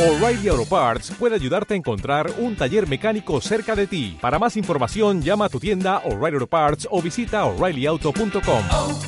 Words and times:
O'Reilly 0.00 0.48
Auto 0.48 0.64
Parts 0.64 1.10
puede 1.10 1.34
ayudarte 1.34 1.74
a 1.74 1.76
encontrar 1.76 2.32
un 2.38 2.56
taller 2.56 2.88
mecánico 2.88 3.38
cerca 3.42 3.76
de 3.76 3.86
ti. 3.86 4.16
Para 4.18 4.38
más 4.38 4.56
información, 4.56 5.20
llama 5.20 5.44
a 5.44 5.48
tu 5.50 5.60
tienda 5.60 5.98
O'Reilly 6.06 6.36
Auto 6.36 6.46
Parts 6.46 6.88
o 6.90 7.02
visita 7.02 7.44
oreillyauto.com. 7.44 8.64
oh, 8.72 8.98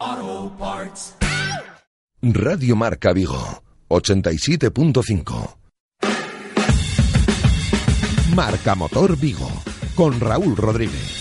oh, 0.00 0.52
Parts. 0.58 1.14
Radio 2.22 2.74
Marca 2.74 3.12
Vigo, 3.12 3.62
87.5. 3.88 5.56
Marca 8.34 8.74
Motor 8.74 9.18
Vigo, 9.18 9.50
con 9.94 10.18
Raúl 10.18 10.56
Rodríguez. 10.56 11.19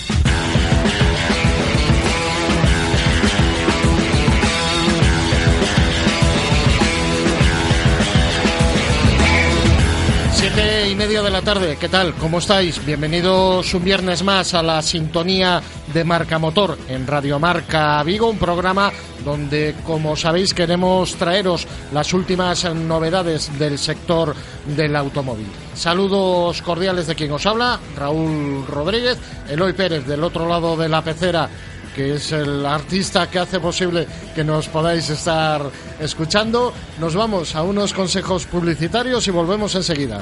Media 10.99 11.21
de 11.21 11.31
la 11.31 11.41
tarde, 11.41 11.77
¿qué 11.79 11.87
tal? 11.87 12.13
¿Cómo 12.15 12.39
estáis? 12.39 12.85
Bienvenidos 12.85 13.73
un 13.73 13.85
viernes 13.85 14.21
más 14.21 14.53
a 14.53 14.61
la 14.61 14.81
sintonía 14.81 15.61
de 15.93 16.03
Marca 16.03 16.37
Motor 16.39 16.77
en 16.89 17.07
Radio 17.07 17.39
Marca 17.39 18.03
Vigo, 18.03 18.29
un 18.29 18.37
programa 18.37 18.91
donde, 19.23 19.75
como 19.85 20.17
sabéis, 20.17 20.53
queremos 20.53 21.15
traeros 21.15 21.65
las 21.93 22.13
últimas 22.13 22.65
novedades 22.75 23.57
del 23.57 23.79
sector 23.79 24.35
del 24.75 24.93
automóvil. 24.93 25.47
Saludos 25.73 26.61
cordiales 26.61 27.07
de 27.07 27.15
quien 27.15 27.31
os 27.31 27.45
habla, 27.45 27.79
Raúl 27.95 28.67
Rodríguez, 28.67 29.17
Eloy 29.47 29.71
Pérez 29.71 30.05
del 30.05 30.21
otro 30.21 30.49
lado 30.49 30.75
de 30.75 30.89
la 30.89 31.01
pecera 31.01 31.49
que 31.95 32.15
es 32.15 32.33
el 32.33 32.65
artista 32.65 33.29
que 33.29 33.39
hace 33.39 33.61
posible 33.61 34.05
que 34.35 34.43
nos 34.43 34.67
podáis 34.67 35.09
estar 35.09 35.61
escuchando. 36.01 36.73
Nos 36.99 37.15
vamos 37.15 37.55
a 37.55 37.63
unos 37.63 37.93
consejos 37.93 38.45
publicitarios 38.45 39.25
y 39.29 39.31
volvemos 39.31 39.73
enseguida. 39.75 40.21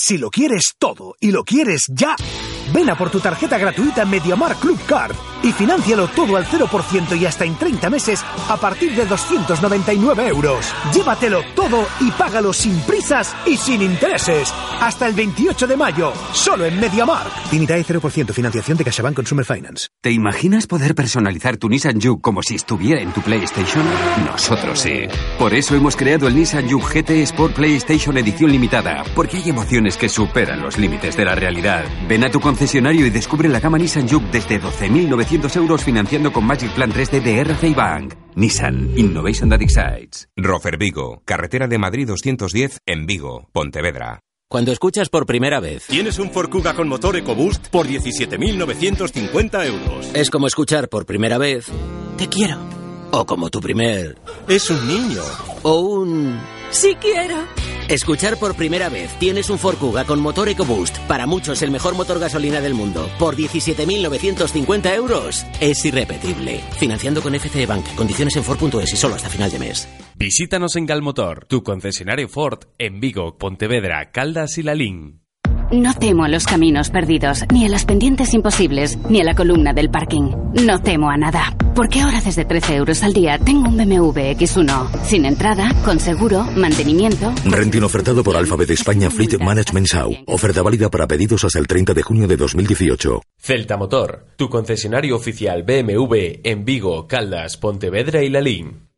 Si 0.00 0.16
lo 0.16 0.30
quieres 0.30 0.74
todo 0.78 1.16
y 1.18 1.32
lo 1.32 1.42
quieres 1.42 1.86
ya, 1.88 2.14
ven 2.72 2.90
a 2.90 2.96
por 2.96 3.10
tu 3.10 3.20
tarjeta 3.20 3.58
gratuita 3.58 4.04
Mediamar 4.04 4.56
Club 4.56 4.78
Card 4.86 5.14
y 5.42 5.52
financialo 5.52 6.08
todo 6.08 6.36
al 6.36 6.46
0% 6.46 7.18
y 7.18 7.26
hasta 7.26 7.44
en 7.44 7.56
30 7.56 7.90
meses 7.90 8.24
a 8.48 8.56
partir 8.56 8.94
de 8.94 9.06
299 9.06 10.28
euros. 10.28 10.66
Llévatelo 10.92 11.42
todo 11.54 11.86
y 12.00 12.10
págalo 12.12 12.52
sin 12.52 12.78
prisas 12.80 13.34
y 13.46 13.56
sin 13.56 13.82
intereses. 13.82 14.52
Hasta 14.80 15.06
el 15.06 15.14
28 15.14 15.66
de 15.66 15.76
mayo, 15.76 16.12
solo 16.32 16.64
en 16.64 16.78
Mediamar. 16.80 17.26
Limitae 17.52 17.84
0% 17.84 18.32
financiación 18.32 18.78
de 18.78 18.84
CaixaBank 18.84 19.16
Consumer 19.16 19.44
Finance. 19.44 19.88
¿Te 20.00 20.10
imaginas 20.10 20.66
poder 20.66 20.94
personalizar 20.94 21.56
tu 21.56 21.68
Nissan 21.68 22.00
Juke 22.00 22.22
como 22.22 22.42
si 22.42 22.54
estuviera 22.54 23.00
en 23.00 23.12
tu 23.12 23.20
PlayStation? 23.20 23.84
Nosotros 24.26 24.80
sí. 24.80 25.02
Por 25.38 25.54
eso 25.54 25.74
hemos 25.74 25.96
creado 25.96 26.28
el 26.28 26.36
Nissan 26.36 26.68
Juke 26.68 27.02
GT 27.02 27.10
Sport 27.22 27.54
PlayStation 27.54 28.16
Edición 28.16 28.52
Limitada, 28.52 29.04
porque 29.14 29.38
hay 29.38 29.50
emociones 29.50 29.96
que 29.96 30.08
superan 30.08 30.62
los 30.62 30.78
límites 30.78 31.16
de 31.16 31.24
la 31.24 31.34
realidad. 31.34 31.84
Ven 32.08 32.24
a 32.24 32.30
tu 32.30 32.40
concesionario 32.58 33.06
y 33.06 33.10
descubre 33.10 33.48
la 33.48 33.60
gama 33.60 33.78
Nissan 33.78 34.08
Juke 34.08 34.32
desde 34.32 34.60
12.900 34.60 35.56
euros 35.58 35.84
financiando 35.84 36.32
con 36.32 36.44
Magic 36.44 36.72
Plan 36.72 36.90
3D 36.92 37.22
de 37.22 37.38
RCI 37.38 37.72
Bank. 37.72 38.14
Nissan 38.34 38.98
Innovation 38.98 39.48
That 39.48 39.62
Excites. 39.62 40.28
Rofer 40.36 40.76
Vigo, 40.76 41.22
carretera 41.24 41.68
de 41.68 41.78
Madrid 41.78 42.08
210 42.08 42.80
en 42.84 43.06
Vigo, 43.06 43.48
Pontevedra. 43.52 44.18
Cuando 44.48 44.72
escuchas 44.72 45.08
por 45.08 45.24
primera 45.24 45.60
vez. 45.60 45.86
Tienes 45.86 46.18
un 46.18 46.32
Ford 46.32 46.50
Kuga 46.50 46.74
con 46.74 46.88
motor 46.88 47.14
EcoBoost 47.16 47.68
por 47.68 47.86
17.950 47.86 49.66
euros. 49.66 50.10
Es 50.14 50.28
como 50.28 50.48
escuchar 50.48 50.88
por 50.88 51.06
primera 51.06 51.38
vez. 51.38 51.66
Te 52.16 52.26
quiero. 52.26 52.58
O 53.12 53.24
como 53.24 53.50
tu 53.50 53.60
primer. 53.60 54.18
Es 54.48 54.68
un 54.68 54.84
niño. 54.88 55.22
O 55.62 55.78
un. 55.80 56.40
Sí 56.70 56.96
quiero. 57.00 57.36
Escuchar 57.88 58.36
por 58.36 58.54
primera 58.54 58.90
vez. 58.90 59.10
Tienes 59.18 59.48
un 59.48 59.58
Ford 59.58 59.78
Kuga 59.78 60.04
con 60.04 60.20
motor 60.20 60.50
EcoBoost. 60.50 60.98
Para 61.06 61.26
muchos 61.26 61.62
el 61.62 61.70
mejor 61.70 61.94
motor 61.94 62.18
gasolina 62.18 62.60
del 62.60 62.74
mundo. 62.74 63.08
Por 63.18 63.34
17.950 63.34 64.94
euros. 64.94 65.46
Es 65.58 65.82
irrepetible. 65.86 66.60
Financiando 66.78 67.22
con 67.22 67.34
FCE 67.34 67.64
Bank. 67.64 67.86
Condiciones 67.94 68.36
en 68.36 68.44
Ford.es 68.44 68.92
y 68.92 68.96
solo 68.96 69.14
hasta 69.14 69.30
final 69.30 69.50
de 69.50 69.58
mes. 69.58 69.88
Visítanos 70.16 70.76
en 70.76 70.84
Galmotor, 70.84 71.46
tu 71.46 71.62
concesionario 71.62 72.28
Ford 72.28 72.64
en 72.76 73.00
Vigo, 73.00 73.38
Pontevedra, 73.38 74.10
Caldas 74.10 74.58
y 74.58 74.64
Lalín. 74.64 75.22
No 75.70 75.94
temo 75.94 76.24
a 76.24 76.28
los 76.28 76.44
caminos 76.44 76.90
perdidos, 76.90 77.44
ni 77.52 77.64
a 77.64 77.68
las 77.68 77.84
pendientes 77.84 78.34
imposibles, 78.34 78.98
ni 79.08 79.20
a 79.20 79.24
la 79.24 79.34
columna 79.34 79.72
del 79.72 79.90
parking. 79.90 80.32
No 80.66 80.80
temo 80.82 81.08
a 81.10 81.16
nada. 81.16 81.54
Porque 81.78 82.00
ahora 82.00 82.20
desde 82.20 82.44
13 82.44 82.74
euros 82.74 83.04
al 83.04 83.12
día 83.12 83.38
tengo 83.38 83.68
un 83.68 83.76
BMW 83.76 84.34
X1. 84.34 85.04
Sin 85.04 85.24
entrada, 85.24 85.72
con 85.84 86.00
seguro, 86.00 86.42
mantenimiento. 86.56 87.32
Renting 87.44 87.84
ofertado 87.84 88.24
por 88.24 88.36
Alphabet 88.36 88.68
España 88.70 89.08
Fleet 89.08 89.38
Management 89.38 89.86
Sau. 89.86 90.12
Oferta 90.26 90.60
válida 90.62 90.90
para 90.90 91.06
pedidos 91.06 91.44
hasta 91.44 91.60
el 91.60 91.68
30 91.68 91.94
de 91.94 92.02
junio 92.02 92.26
de 92.26 92.36
2018. 92.36 93.22
Celta 93.38 93.76
Motor, 93.76 94.26
tu 94.34 94.48
concesionario 94.48 95.14
oficial 95.14 95.62
BMW 95.62 96.40
en 96.42 96.64
Vigo, 96.64 97.06
Caldas, 97.06 97.56
Pontevedra 97.56 98.24
y 98.24 98.30
Lalín. 98.30 98.88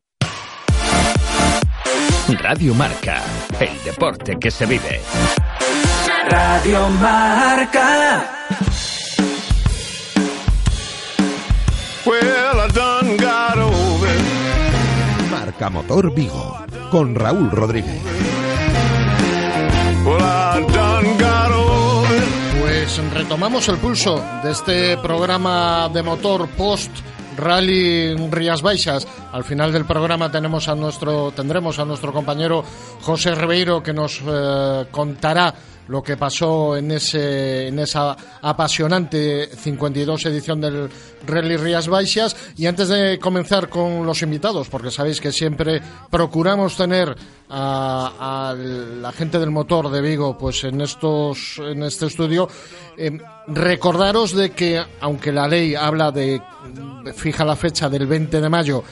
Radio 2.28 2.74
Marca, 2.74 3.22
el 3.60 3.84
deporte 3.84 4.38
que 4.40 4.50
se 4.50 4.64
vive. 4.64 5.02
Radio 6.30 6.88
Marca. 6.88 8.38
Well, 12.06 12.39
Marca 15.60 15.76
Motor 15.76 16.14
Vigo, 16.14 16.56
con 16.90 17.14
Raúl 17.14 17.50
Rodríguez. 17.50 18.00
Pues 22.58 23.12
retomamos 23.12 23.68
el 23.68 23.76
pulso 23.76 24.24
de 24.42 24.52
este 24.52 24.96
programa 24.96 25.90
de 25.92 26.02
motor 26.02 26.48
post 26.56 26.90
Rally 27.36 28.16
Rías 28.30 28.62
Baixas. 28.62 29.06
Al 29.32 29.44
final 29.44 29.70
del 29.70 29.84
programa 29.84 30.32
tenemos 30.32 30.66
a 30.66 30.74
nuestro, 30.74 31.30
tendremos 31.32 31.78
a 31.78 31.84
nuestro 31.84 32.10
compañero 32.10 32.64
José 33.02 33.34
Ribeiro 33.34 33.82
que 33.82 33.92
nos 33.92 34.22
eh, 34.26 34.86
contará 34.90 35.54
lo 35.88 36.02
que 36.02 36.16
pasó 36.16 36.76
en, 36.76 36.92
ese, 36.92 37.68
en 37.68 37.78
esa 37.78 38.16
apasionante 38.42 39.48
52 39.48 40.26
edición 40.26 40.60
del 40.60 40.88
Rally 41.26 41.56
Rías 41.56 41.88
Baixas. 41.88 42.36
Y 42.56 42.66
antes 42.66 42.88
de 42.88 43.18
comenzar 43.18 43.68
con 43.68 44.06
los 44.06 44.22
invitados, 44.22 44.68
porque 44.68 44.90
sabéis 44.90 45.20
que 45.20 45.32
siempre 45.32 45.80
procuramos 46.10 46.76
tener 46.76 47.14
a, 47.48 48.54
la 48.56 49.12
gente 49.12 49.38
del 49.38 49.50
motor 49.50 49.90
de 49.90 50.00
Vigo 50.00 50.38
pues 50.38 50.64
en, 50.64 50.80
estos, 50.80 51.58
en 51.58 51.82
este 51.82 52.06
estudio, 52.06 52.48
eh, 52.96 53.18
recordaros 53.48 54.34
de 54.34 54.50
que, 54.50 54.82
aunque 55.00 55.32
la 55.32 55.48
ley 55.48 55.74
habla 55.74 56.12
de, 56.12 56.40
fija 57.14 57.44
la 57.44 57.56
fecha 57.56 57.88
del 57.88 58.06
20 58.06 58.40
de 58.40 58.48
mayo, 58.48 58.84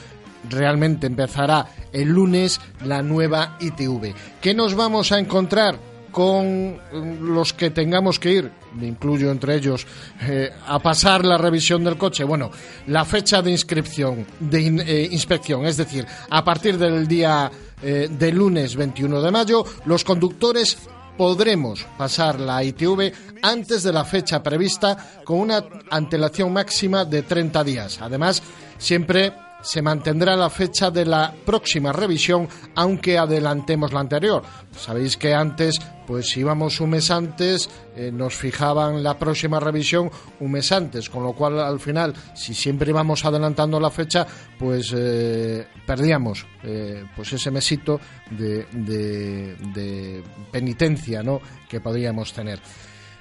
realmente 0.49 1.07
empezará 1.07 1.65
el 1.91 2.09
lunes 2.09 2.59
la 2.85 3.01
nueva 3.01 3.57
ITV. 3.59 4.13
¿Qué 4.41 4.53
nos 4.53 4.75
vamos 4.75 5.11
a 5.11 5.19
encontrar? 5.19 5.88
Con 6.11 6.77
los 7.21 7.53
que 7.53 7.69
tengamos 7.69 8.19
que 8.19 8.31
ir, 8.31 8.51
me 8.75 8.87
incluyo 8.87 9.31
entre 9.31 9.55
ellos, 9.55 9.85
eh, 10.21 10.51
a 10.67 10.79
pasar 10.79 11.25
la 11.25 11.37
revisión 11.37 11.83
del 11.83 11.97
coche. 11.97 12.23
Bueno, 12.23 12.51
la 12.87 13.05
fecha 13.05 13.41
de 13.41 13.51
inscripción, 13.51 14.25
de 14.39 14.67
eh, 14.67 15.09
inspección, 15.11 15.65
es 15.65 15.77
decir, 15.77 16.05
a 16.29 16.43
partir 16.43 16.77
del 16.77 17.07
día 17.07 17.51
eh, 17.81 18.07
de 18.09 18.31
lunes 18.31 18.75
21 18.75 19.21
de 19.21 19.31
mayo, 19.31 19.65
los 19.85 20.03
conductores 20.03 20.77
podremos 21.17 21.85
pasar 21.97 22.39
la 22.39 22.63
ITV 22.63 23.11
antes 23.41 23.83
de 23.83 23.91
la 23.91 24.05
fecha 24.05 24.41
prevista 24.41 24.97
con 25.25 25.39
una 25.39 25.63
antelación 25.89 26.53
máxima 26.53 27.05
de 27.05 27.23
30 27.23 27.63
días. 27.63 27.99
Además, 28.01 28.41
siempre 28.77 29.33
se 29.61 29.81
mantendrá 29.81 30.35
la 30.35 30.49
fecha 30.49 30.89
de 30.91 31.05
la 31.05 31.33
próxima 31.45 31.91
revisión, 31.91 32.47
aunque 32.75 33.17
adelantemos 33.17 33.91
la 33.91 33.99
anterior. 33.99 34.43
Sabéis 34.71 35.17
que 35.17 35.33
antes, 35.33 35.75
pues 36.07 36.35
íbamos 36.37 36.79
un 36.79 36.91
mes 36.91 37.11
antes, 37.11 37.69
eh, 37.95 38.11
nos 38.11 38.35
fijaban 38.35 39.03
la 39.03 39.17
próxima 39.19 39.59
revisión 39.59 40.09
un 40.39 40.51
mes 40.51 40.71
antes, 40.71 41.09
con 41.09 41.23
lo 41.23 41.33
cual 41.33 41.59
al 41.59 41.79
final, 41.79 42.13
si 42.35 42.53
siempre 42.53 42.91
íbamos 42.91 43.25
adelantando 43.25 43.79
la 43.79 43.89
fecha, 43.89 44.25
pues 44.57 44.93
eh, 44.95 45.67
perdíamos 45.85 46.45
eh, 46.63 47.05
pues 47.15 47.33
ese 47.33 47.51
mesito 47.51 47.99
de, 48.31 48.65
de, 48.71 49.55
de 49.73 50.23
penitencia 50.51 51.21
¿no? 51.21 51.41
que 51.67 51.81
podríamos 51.81 52.33
tener. 52.33 52.59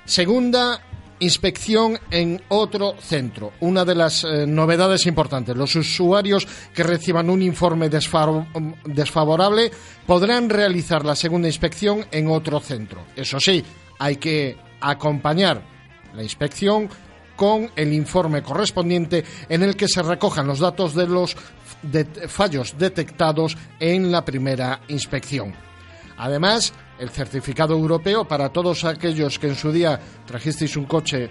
Segunda 0.04 0.80
inspección 1.20 1.98
en 2.10 2.40
otro 2.48 2.94
centro. 3.00 3.52
Una 3.60 3.84
de 3.84 3.94
las 3.94 4.24
eh, 4.24 4.46
novedades 4.46 5.06
importantes. 5.06 5.56
Los 5.56 5.74
usuarios 5.76 6.46
que 6.74 6.82
reciban 6.82 7.30
un 7.30 7.42
informe 7.42 7.90
desfa- 7.90 8.46
desfavorable 8.84 9.70
podrán 10.06 10.48
realizar 10.48 11.04
la 11.04 11.16
segunda 11.16 11.48
inspección 11.48 12.06
en 12.10 12.28
otro 12.28 12.60
centro. 12.60 13.04
Eso 13.16 13.40
sí, 13.40 13.64
hay 13.98 14.16
que 14.16 14.56
acompañar 14.80 15.62
la 16.14 16.22
inspección 16.22 16.88
con 17.36 17.70
el 17.76 17.92
informe 17.92 18.42
correspondiente 18.42 19.24
en 19.48 19.62
el 19.62 19.76
que 19.76 19.86
se 19.88 20.02
recojan 20.02 20.46
los 20.46 20.58
datos 20.58 20.94
de 20.94 21.06
los 21.06 21.36
de- 21.82 22.04
fallos 22.28 22.74
detectados 22.78 23.56
en 23.78 24.10
la 24.10 24.24
primera 24.24 24.80
inspección. 24.88 25.54
Además, 26.16 26.72
el 26.98 27.10
certificado 27.10 27.74
europeo 27.74 28.26
para 28.26 28.50
todos 28.50 28.84
aquellos 28.84 29.38
que 29.38 29.48
en 29.48 29.56
su 29.56 29.72
día 29.72 29.98
trajisteis 30.26 30.76
un 30.76 30.84
coche 30.84 31.30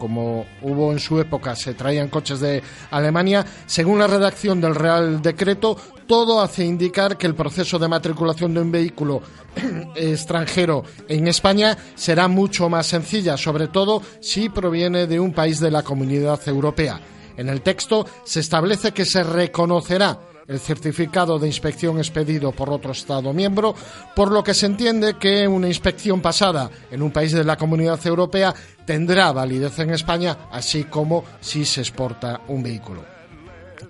como 0.00 0.46
hubo 0.62 0.92
en 0.92 0.98
su 0.98 1.20
época, 1.20 1.54
se 1.54 1.74
traían 1.74 2.08
coches 2.08 2.40
de 2.40 2.62
Alemania, 2.90 3.44
según 3.66 3.98
la 3.98 4.06
redacción 4.06 4.58
del 4.58 4.74
Real 4.74 5.20
Decreto, 5.20 5.76
todo 6.06 6.40
hace 6.40 6.64
indicar 6.64 7.18
que 7.18 7.26
el 7.26 7.34
proceso 7.34 7.78
de 7.78 7.86
matriculación 7.86 8.54
de 8.54 8.60
un 8.62 8.72
vehículo 8.72 9.20
extranjero 9.94 10.84
en 11.06 11.28
España 11.28 11.76
será 11.94 12.28
mucho 12.28 12.70
más 12.70 12.86
sencilla, 12.86 13.36
sobre 13.36 13.68
todo 13.68 14.02
si 14.20 14.48
proviene 14.48 15.06
de 15.06 15.20
un 15.20 15.34
país 15.34 15.60
de 15.60 15.70
la 15.70 15.82
Comunidad 15.82 16.40
Europea. 16.48 16.98
En 17.36 17.50
el 17.50 17.60
texto 17.60 18.06
se 18.24 18.40
establece 18.40 18.92
que 18.92 19.04
se 19.04 19.22
reconocerá 19.22 20.29
el 20.50 20.58
certificado 20.58 21.38
de 21.38 21.46
inspección 21.46 21.98
expedido 21.98 22.50
por 22.50 22.70
otro 22.70 22.90
Estado 22.90 23.32
miembro, 23.32 23.72
por 24.16 24.32
lo 24.32 24.42
que 24.42 24.52
se 24.52 24.66
entiende 24.66 25.14
que 25.14 25.46
una 25.46 25.68
inspección 25.68 26.20
pasada 26.20 26.68
en 26.90 27.02
un 27.02 27.12
país 27.12 27.30
de 27.30 27.44
la 27.44 27.56
Comunidad 27.56 28.04
Europea 28.04 28.52
tendrá 28.84 29.30
validez 29.30 29.78
en 29.78 29.90
España, 29.90 30.48
así 30.50 30.84
como 30.84 31.24
si 31.40 31.64
se 31.64 31.82
exporta 31.82 32.40
un 32.48 32.64
vehículo. 32.64 33.04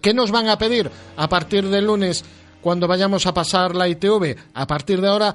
¿Qué 0.03 0.13
nos 0.13 0.31
van 0.31 0.51
a 0.51 0.59
pedir 0.59 0.91
a 1.17 1.29
partir 1.31 1.67
del 1.67 1.87
lunes 1.87 2.23
cuando 2.61 2.87
vayamos 2.87 3.27
a 3.27 3.33
pasar 3.33 3.75
la 3.75 3.89
ITV? 3.89 4.37
A 4.53 4.67
partir 4.67 5.01
de 5.01 5.09
ahora 5.09 5.35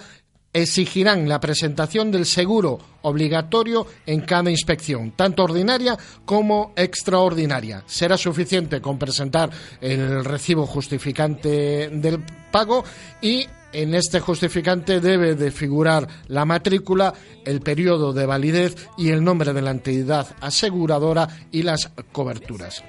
exigirán 0.56 1.28
la 1.28 1.42
presentación 1.42 2.12
del 2.12 2.26
seguro 2.26 2.80
obligatorio 3.02 3.86
en 4.06 4.22
cada 4.22 4.50
inspección, 4.50 5.12
tanto 5.12 5.44
ordinaria 5.44 5.98
como 6.24 6.72
extraordinaria. 6.78 7.84
Será 7.86 8.18
suficiente 8.18 8.80
con 8.80 8.98
presentar 8.98 9.50
el 9.82 10.24
recibo 10.24 10.66
justificante 10.66 11.90
del 11.90 12.24
pago 12.52 12.86
y 13.22 13.46
en 13.74 13.94
este 13.96 14.22
justificante 14.22 15.02
debe 15.02 15.36
de 15.36 15.52
figurar 15.52 16.08
la 16.30 16.46
matrícula, 16.46 17.14
el 17.44 17.60
periodo 17.60 18.14
de 18.14 18.26
validez 18.26 18.78
y 18.98 19.10
el 19.10 19.22
nombre 19.22 19.52
de 19.52 19.62
la 19.62 19.72
entidad 19.72 20.38
aseguradora 20.40 21.28
y 21.52 21.64
las 21.64 21.92
coberturas. 22.14 22.82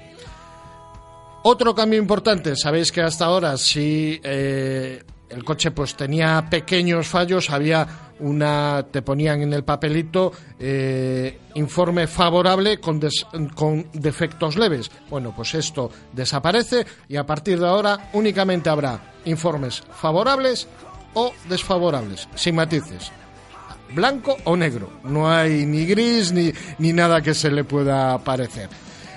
Otro 1.43 1.75
cambio 1.75 1.99
importante, 1.99 2.55
sabéis 2.55 2.93
que 2.93 3.01
hasta 3.01 3.25
ahora 3.25 3.57
si 3.57 4.21
eh, 4.23 5.03
el 5.29 5.43
coche 5.43 5.71
pues 5.71 5.95
tenía 5.95 6.45
pequeños 6.49 7.07
fallos, 7.07 7.49
había 7.49 7.87
una, 8.19 8.85
te 8.89 9.01
ponían 9.01 9.41
en 9.41 9.53
el 9.53 9.63
papelito 9.63 10.31
eh, 10.59 11.39
informe 11.55 12.07
favorable 12.07 12.79
con, 12.79 12.99
des- 12.99 13.25
con 13.55 13.87
defectos 13.93 14.55
leves. 14.57 14.89
Bueno, 15.09 15.33
pues 15.35 15.53
esto 15.55 15.91
desaparece 16.13 16.85
y 17.09 17.15
a 17.17 17.25
partir 17.25 17.59
de 17.59 17.67
ahora 17.67 18.09
únicamente 18.13 18.69
habrá 18.69 19.13
informes 19.25 19.83
favorables 19.91 20.67
o 21.13 21.33
desfavorables, 21.49 22.27
sin 22.35 22.55
matices 22.55 23.11
blanco 23.93 24.35
o 24.43 24.57
negro. 24.57 24.89
No 25.05 25.31
hay 25.31 25.65
ni 25.65 25.85
gris 25.85 26.33
ni, 26.33 26.51
ni 26.77 26.91
nada 26.91 27.21
que 27.21 27.33
se 27.33 27.49
le 27.49 27.63
pueda 27.63 28.17
parecer. 28.17 28.69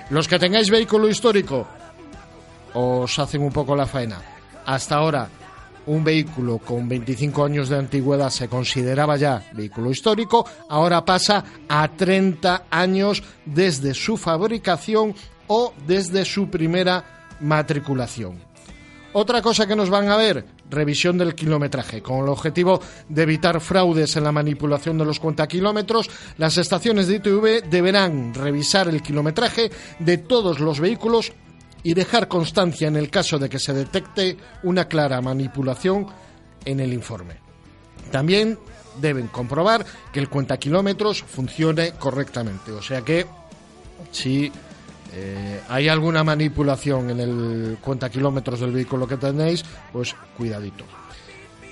Los 0.09 0.29
que 0.29 0.39
tengáis 0.39 0.69
vehículo 0.69 1.09
histórico, 1.09 1.67
os 2.73 3.19
hacen 3.19 3.41
un 3.41 3.51
poco 3.51 3.75
la 3.75 3.85
faena. 3.85 4.21
Hasta 4.65 4.95
ahora, 4.95 5.27
un 5.87 6.03
vehículo 6.03 6.59
con 6.59 6.87
25 6.87 7.45
años 7.45 7.69
de 7.69 7.77
antigüedad 7.77 8.29
se 8.29 8.47
consideraba 8.47 9.17
ya 9.17 9.49
vehículo 9.53 9.91
histórico, 9.91 10.45
ahora 10.69 11.03
pasa 11.03 11.43
a 11.67 11.87
30 11.87 12.65
años 12.69 13.23
desde 13.45 13.93
su 13.93 14.17
fabricación 14.17 15.15
o 15.47 15.73
desde 15.85 16.25
su 16.25 16.49
primera 16.49 17.37
matriculación. 17.39 18.51
Otra 19.13 19.41
cosa 19.41 19.67
que 19.67 19.75
nos 19.75 19.89
van 19.89 20.09
a 20.09 20.15
ver, 20.15 20.45
revisión 20.69 21.17
del 21.17 21.35
kilometraje. 21.35 22.01
Con 22.01 22.19
el 22.19 22.29
objetivo 22.29 22.81
de 23.09 23.23
evitar 23.23 23.59
fraudes 23.59 24.15
en 24.15 24.23
la 24.23 24.31
manipulación 24.31 24.97
de 24.97 25.03
los 25.03 25.19
cuentakilómetros, 25.19 26.09
las 26.37 26.57
estaciones 26.57 27.07
de 27.07 27.15
ITV 27.15 27.69
deberán 27.69 28.33
revisar 28.33 28.87
el 28.87 29.01
kilometraje 29.01 29.69
de 29.99 30.17
todos 30.17 30.61
los 30.61 30.79
vehículos 30.79 31.33
y 31.83 31.93
dejar 31.93 32.27
constancia 32.27 32.87
en 32.87 32.95
el 32.95 33.09
caso 33.09 33.39
de 33.39 33.49
que 33.49 33.59
se 33.59 33.73
detecte 33.73 34.37
una 34.63 34.85
clara 34.85 35.21
manipulación 35.21 36.07
en 36.65 36.79
el 36.79 36.93
informe. 36.93 37.35
También 38.11 38.57
deben 38.99 39.27
comprobar 39.27 39.85
que 40.11 40.19
el 40.19 40.29
cuentakilómetros 40.29 41.23
funcione 41.23 41.93
correctamente. 41.93 42.71
O 42.71 42.81
sea 42.81 43.01
que 43.01 43.25
si 44.11 44.51
eh, 45.13 45.61
hay 45.69 45.87
alguna 45.87 46.23
manipulación 46.23 47.09
en 47.09 47.19
el 47.19 47.77
cuenta 47.81 48.09
kilómetros 48.09 48.59
del 48.59 48.71
vehículo 48.71 49.07
que 49.07 49.17
tenéis, 49.17 49.63
pues 49.91 50.15
cuidadito. 50.37 50.85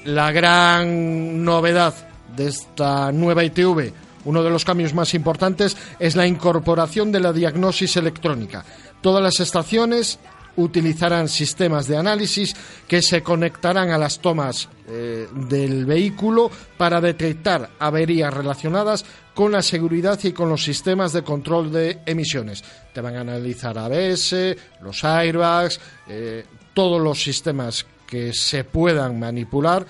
La 0.06 0.32
gran 0.32 1.44
novedad 1.44 1.94
de 2.36 2.48
esta 2.48 3.12
nueva 3.12 3.44
ITV, 3.44 3.92
uno 4.26 4.44
de 4.44 4.50
los 4.50 4.66
cambios 4.66 4.94
más 4.94 5.14
importantes, 5.14 5.76
es 6.00 6.16
la 6.16 6.28
incorporación 6.28 7.12
de 7.12 7.20
la 7.20 7.34
diagnosis 7.34 7.98
electrónica. 7.98 8.64
Todas 9.02 9.24
las 9.24 9.40
estaciones 9.40 10.20
utilizarán 10.56 11.30
sistemas 11.30 11.88
de 11.88 11.98
análisis 11.98 12.56
que 12.88 13.02
se 13.02 13.24
conectarán 13.24 13.92
a 13.92 13.98
las 13.98 14.20
tomas 14.20 14.68
eh, 14.88 15.28
del 15.48 15.86
vehículo 15.86 16.52
para 16.78 17.00
detectar 17.00 17.70
averías 17.80 18.34
relacionadas 18.34 19.06
con 19.34 19.52
la 19.54 19.62
seguridad 19.62 20.20
y 20.24 20.34
con 20.34 20.50
los 20.50 20.64
sistemas 20.64 21.14
de 21.14 21.24
control 21.24 21.72
de 21.72 22.02
emisiones. 22.06 22.64
Te 22.94 23.00
van 23.00 23.16
a 23.16 23.22
analizar 23.22 23.78
ABS, 23.78 24.36
los 24.82 25.04
airbags, 25.04 25.80
eh, 26.08 26.46
todos 26.74 27.02
los 27.02 27.22
sistemas 27.22 27.86
que 28.06 28.34
se 28.34 28.64
puedan 28.64 29.20
manipular 29.20 29.86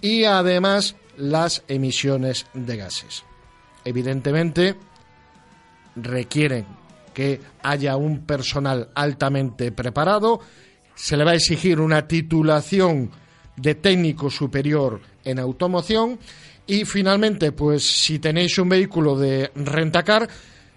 y 0.00 0.24
además 0.24 0.96
las 1.16 1.62
emisiones 1.68 2.46
de 2.54 2.76
gases. 2.76 3.24
Evidentemente 3.84 4.76
requieren 5.94 6.77
que 7.18 7.40
haya 7.64 7.96
un 7.96 8.24
personal 8.24 8.90
altamente 8.94 9.72
preparado, 9.72 10.38
se 10.94 11.16
le 11.16 11.24
va 11.24 11.32
a 11.32 11.34
exigir 11.34 11.80
una 11.80 12.06
titulación 12.06 13.10
de 13.56 13.74
técnico 13.74 14.30
superior 14.30 15.00
en 15.24 15.40
automoción. 15.40 16.16
Y 16.64 16.84
finalmente, 16.84 17.50
pues 17.50 17.82
si 17.82 18.20
tenéis 18.20 18.56
un 18.58 18.68
vehículo 18.68 19.18
de 19.18 19.50
rentacar, 19.56 20.28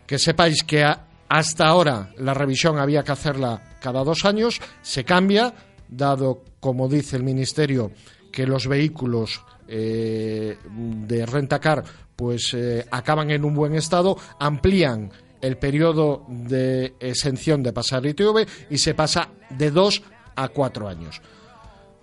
que 0.08 0.18
sepáis 0.18 0.64
que 0.64 0.84
hasta 1.30 1.68
ahora 1.68 2.12
la 2.18 2.34
revisión 2.34 2.80
había 2.80 3.04
que 3.04 3.12
hacerla 3.12 3.78
cada 3.80 4.04
dos 4.04 4.26
años, 4.26 4.60
se 4.82 5.04
cambia, 5.04 5.54
dado, 5.90 6.44
como 6.60 6.88
dice 6.88 7.18
el 7.18 7.24
Ministerio, 7.24 7.92
que 8.32 8.48
los 8.48 8.66
vehículos 8.66 9.44
eh, 9.68 10.58
de 10.66 11.26
rentacar 11.28 11.84
pues 12.16 12.56
eh, 12.56 12.84
acaban 12.90 13.30
en 13.30 13.46
un 13.46 13.54
buen 13.54 13.76
estado, 13.76 14.18
amplían 14.40 15.12
el 15.42 15.58
periodo 15.58 16.26
de 16.28 16.94
exención 17.00 17.64
de 17.64 17.74
pasar 17.74 18.06
ITV 18.06 18.48
y 18.70 18.78
se 18.78 18.94
pasa 18.94 19.30
de 19.50 19.72
dos 19.72 20.04
a 20.36 20.48
cuatro 20.48 20.88
años. 20.88 21.22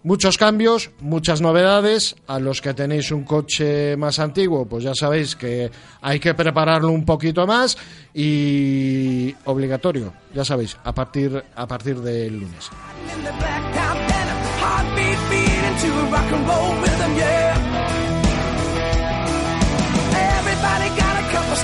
Muchos 0.05 0.39
cambios, 0.39 0.91
muchas 1.01 1.41
novedades. 1.41 2.15
A 2.29 2.39
los 2.39 2.61
que 2.61 2.73
tenéis 2.73 3.11
un 3.11 3.25
coche 3.25 3.97
más 3.97 4.21
antiguo, 4.21 4.65
pues 4.67 4.85
ya 4.85 4.95
sabéis 4.95 5.35
que 5.35 5.71
hay 6.01 6.21
que 6.21 6.35
prepararlo 6.35 6.91
un 6.93 7.05
poquito 7.05 7.47
más 7.47 7.77
y 8.15 9.35
obligatorio, 9.45 10.13
ya 10.33 10.45
sabéis, 10.45 10.77
a 10.85 10.95
partir, 10.95 11.45
a 11.55 11.67
partir 11.67 12.01
del 12.01 12.39
lunes. 12.39 12.71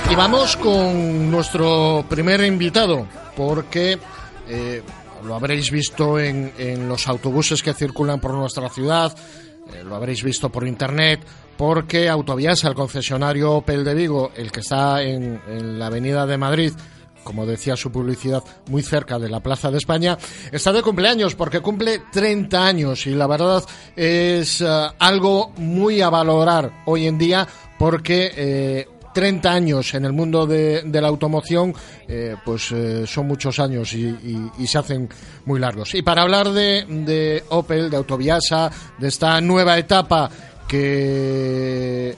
Y 0.09 0.15
vamos 0.15 0.55
con 0.57 1.31
nuestro 1.31 2.05
primer 2.07 2.41
invitado, 2.41 3.07
porque 3.35 3.97
eh, 4.47 4.83
lo 5.23 5.35
habréis 5.35 5.71
visto 5.71 6.19
en, 6.19 6.53
en 6.57 6.87
los 6.87 7.07
autobuses 7.07 7.63
que 7.63 7.73
circulan 7.73 8.19
por 8.19 8.33
nuestra 8.33 8.69
ciudad, 8.69 9.15
eh, 9.73 9.83
lo 9.83 9.95
habréis 9.95 10.23
visto 10.23 10.49
por 10.49 10.67
internet, 10.67 11.25
porque 11.57 12.07
Autoviasa, 12.07 12.67
el 12.67 12.75
concesionario 12.75 13.53
Opel 13.53 13.83
de 13.83 13.95
Vigo, 13.95 14.31
el 14.35 14.51
que 14.51 14.59
está 14.59 15.01
en, 15.01 15.41
en 15.47 15.79
la 15.79 15.87
avenida 15.87 16.27
de 16.27 16.37
Madrid, 16.37 16.73
como 17.23 17.47
decía 17.47 17.75
su 17.75 17.91
publicidad, 17.91 18.43
muy 18.67 18.83
cerca 18.83 19.17
de 19.17 19.29
la 19.29 19.39
Plaza 19.39 19.71
de 19.71 19.79
España, 19.79 20.19
está 20.51 20.71
de 20.71 20.83
cumpleaños 20.83 21.33
porque 21.33 21.61
cumple 21.61 22.03
30 22.11 22.63
años 22.63 23.07
y 23.07 23.15
la 23.15 23.25
verdad 23.25 23.63
es 23.95 24.61
eh, 24.61 24.87
algo 24.99 25.51
muy 25.57 26.01
a 26.01 26.11
valorar 26.11 26.83
hoy 26.85 27.07
en 27.07 27.17
día 27.17 27.47
porque 27.79 28.87
30 29.15 29.49
años 29.51 29.93
en 29.95 30.05
el 30.05 30.13
mundo 30.13 30.45
de, 30.45 30.83
de 30.83 31.01
la 31.01 31.07
automoción, 31.07 31.73
eh, 32.07 32.35
pues 32.45 32.71
eh, 32.71 33.07
son 33.07 33.25
muchos 33.27 33.57
años 33.59 33.93
y, 33.93 34.03
y- 34.05 34.51
y 34.59 34.67
se 34.67 34.77
hacen 34.77 35.09
muy 35.45 35.59
largos. 35.59 35.95
Y 35.95 36.03
para 36.03 36.21
hablar 36.21 36.49
de, 36.51 36.85
de 36.87 37.43
Opel, 37.49 37.89
de 37.89 37.97
Autoviasa, 37.97 38.69
de 38.99 39.07
esta 39.07 39.39
nueva 39.41 39.77
etapa 39.79 40.29
que 40.67 42.15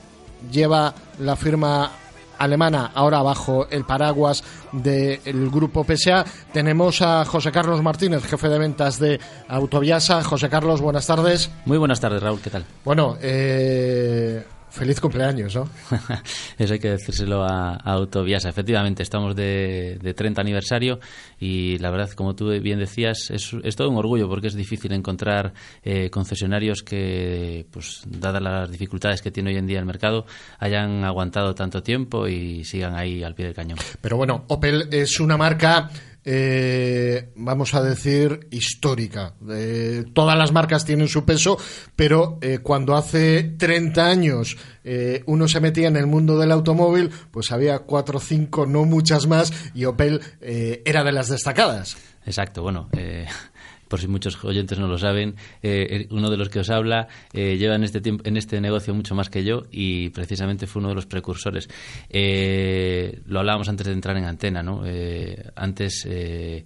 lleva 0.51 0.93
la 1.19 1.35
firma 1.35 1.91
alemana 2.39 2.91
ahora 2.93 3.21
bajo 3.23 3.67
el 3.69 3.83
paraguas 3.83 4.43
del 4.71 5.49
grupo 5.49 5.83
PSA, 5.83 6.23
tenemos 6.53 7.01
a 7.01 7.25
José 7.25 7.51
Carlos 7.51 7.81
Martínez, 7.81 8.23
jefe 8.25 8.47
de 8.49 8.59
ventas 8.59 8.99
de 8.99 9.19
Autoviasa. 9.47 10.23
José 10.23 10.49
Carlos, 10.49 10.81
buenas 10.81 11.07
tardes. 11.07 11.49
Muy 11.65 11.77
buenas 11.77 11.99
tardes, 11.99 12.21
Raúl, 12.21 12.39
¿qué 12.41 12.49
tal? 12.51 12.65
Bueno, 12.85 13.17
eh, 13.21 14.43
feliz 14.69 14.99
cumpleaños, 14.99 15.55
¿no? 15.55 15.69
Eso 16.57 16.73
hay 16.73 16.79
que 16.79 16.91
decírselo 16.91 17.43
a, 17.43 17.73
a 17.73 17.93
Autoviasa. 17.93 18.49
Efectivamente, 18.49 19.03
estamos 19.03 19.35
de, 19.35 19.97
de 20.01 20.13
30 20.13 20.41
aniversario 20.41 20.99
y 21.39 21.77
la 21.79 21.89
verdad, 21.89 22.09
como 22.11 22.35
tú 22.35 22.49
bien 22.61 22.79
decías, 22.79 23.29
es, 23.31 23.55
es 23.63 23.75
todo 23.75 23.89
un 23.89 23.97
orgullo 23.97 24.27
porque 24.27 24.47
es 24.47 24.55
difícil 24.55 24.91
encontrar 24.93 25.53
eh, 25.83 26.09
concesionarios 26.09 26.83
que, 26.83 27.65
pues, 27.71 28.03
dadas 28.05 28.41
las 28.41 28.71
dificultades 28.71 29.21
que 29.21 29.31
tiene 29.31 29.51
hoy 29.51 29.57
en 29.57 29.67
día 29.67 29.79
el 29.79 29.85
mercado, 29.85 30.25
hayan 30.59 31.03
aguantado 31.03 31.55
tanto 31.55 31.81
tiempo 31.83 32.27
y 32.27 32.63
sigan 32.63 32.95
ahí 32.95 33.23
al 33.23 33.35
pie 33.35 33.45
del 33.45 33.55
cañón. 33.55 33.77
Pero 34.01 34.17
bueno, 34.17 34.45
Opel 34.47 34.89
es 34.91 35.19
una 35.19 35.37
marca, 35.37 35.89
eh, 36.29 37.31
vamos 37.37 37.73
a 37.73 37.81
decir, 37.81 38.47
histórica. 38.51 39.35
Eh, 39.49 40.03
todas 40.13 40.37
las 40.37 40.51
marcas 40.51 40.83
tienen 40.83 41.07
su 41.07 41.23
peso, 41.23 41.57
pero 41.95 42.37
eh, 42.41 42.59
cuando 42.59 42.97
hace 42.97 43.55
30 43.57 44.05
años 44.05 44.57
eh, 44.83 45.23
uno 45.25 45.47
se 45.47 45.61
metía 45.61 45.87
en 45.87 45.95
el 45.95 46.05
mundo 46.05 46.37
del 46.37 46.51
automóvil, 46.51 47.11
pues 47.31 47.53
había 47.53 47.79
cuatro 47.79 48.17
o 48.17 48.21
cinco, 48.21 48.65
no 48.65 48.83
muchas 48.83 49.25
más, 49.25 49.53
y 49.73 49.85
Opel 49.85 50.19
era 50.41 51.05
de 51.05 51.13
las 51.13 51.29
destacadas. 51.29 51.95
Exacto, 52.27 52.61
bueno, 52.61 52.89
eh, 52.97 53.25
por 53.87 53.99
si 53.99 54.07
muchos 54.07 54.43
oyentes 54.43 54.77
no 54.77 54.87
lo 54.87 54.97
saben, 54.97 55.35
eh, 55.63 56.07
uno 56.11 56.29
de 56.29 56.37
los 56.37 56.49
que 56.49 56.59
os 56.59 56.69
habla 56.69 57.07
eh, 57.33 57.57
lleva 57.57 57.75
en 57.75 57.83
este, 57.83 58.01
tiempo, 58.01 58.23
en 58.27 58.35
este 58.37 58.59
negocio 58.59 58.93
mucho 58.93 59.15
más 59.15 59.29
que 59.29 59.43
yo 59.43 59.63
y 59.71 60.09
precisamente 60.09 60.67
fue 60.67 60.81
uno 60.81 60.89
de 60.89 60.95
los 60.95 61.05
precursores. 61.05 61.69
Eh, 62.09 63.21
lo 63.25 63.39
hablábamos 63.39 63.69
antes 63.69 63.87
de 63.87 63.93
entrar 63.93 64.17
en 64.17 64.25
antena, 64.25 64.61
¿no? 64.61 64.83
Eh, 64.85 65.51
antes 65.55 66.05
eh, 66.05 66.65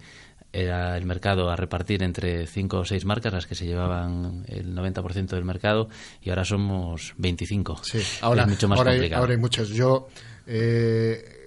era 0.52 0.98
el 0.98 1.06
mercado 1.06 1.50
a 1.50 1.56
repartir 1.56 2.04
entre 2.04 2.46
cinco 2.48 2.80
o 2.80 2.86
seis 2.86 3.06
marcas 3.06 3.34
las 3.34 3.46
que 3.46 3.56
se 3.56 3.66
llevaban 3.66 4.44
el 4.48 4.76
90% 4.76 5.28
del 5.28 5.46
mercado 5.46 5.90
y 6.22 6.30
ahora 6.30 6.44
somos 6.44 7.14
25. 7.18 7.84
Sí, 7.84 8.00
ahora, 8.22 8.44
es 8.44 8.50
mucho 8.50 8.68
más 8.68 8.80
ahora, 8.80 8.92
hay, 8.92 8.98
complicado. 8.98 9.22
ahora 9.22 9.34
hay 9.34 9.40
muchos. 9.40 9.70
Yo, 9.70 10.08
eh, 10.48 11.41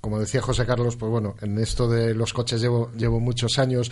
como 0.00 0.18
decía 0.18 0.40
José 0.42 0.64
Carlos, 0.66 0.96
pues 0.96 1.10
bueno, 1.10 1.34
en 1.42 1.58
esto 1.58 1.88
de 1.88 2.14
los 2.14 2.32
coches 2.32 2.60
llevo, 2.60 2.90
llevo 2.96 3.20
muchos 3.20 3.58
años. 3.58 3.90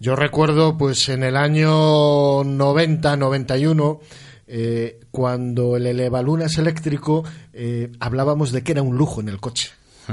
Yo 0.00 0.16
recuerdo, 0.16 0.76
pues 0.78 1.08
en 1.08 1.22
el 1.22 1.36
año 1.36 2.42
90, 2.44 3.16
91, 3.16 4.00
eh, 4.46 5.00
cuando 5.10 5.76
el 5.76 5.86
elevalunas 5.86 6.58
eléctrico, 6.58 7.24
eh, 7.52 7.92
hablábamos 8.00 8.50
de 8.52 8.62
que 8.62 8.72
era 8.72 8.82
un 8.82 8.96
lujo 8.96 9.20
en 9.20 9.28
el 9.28 9.40
coche. 9.40 9.70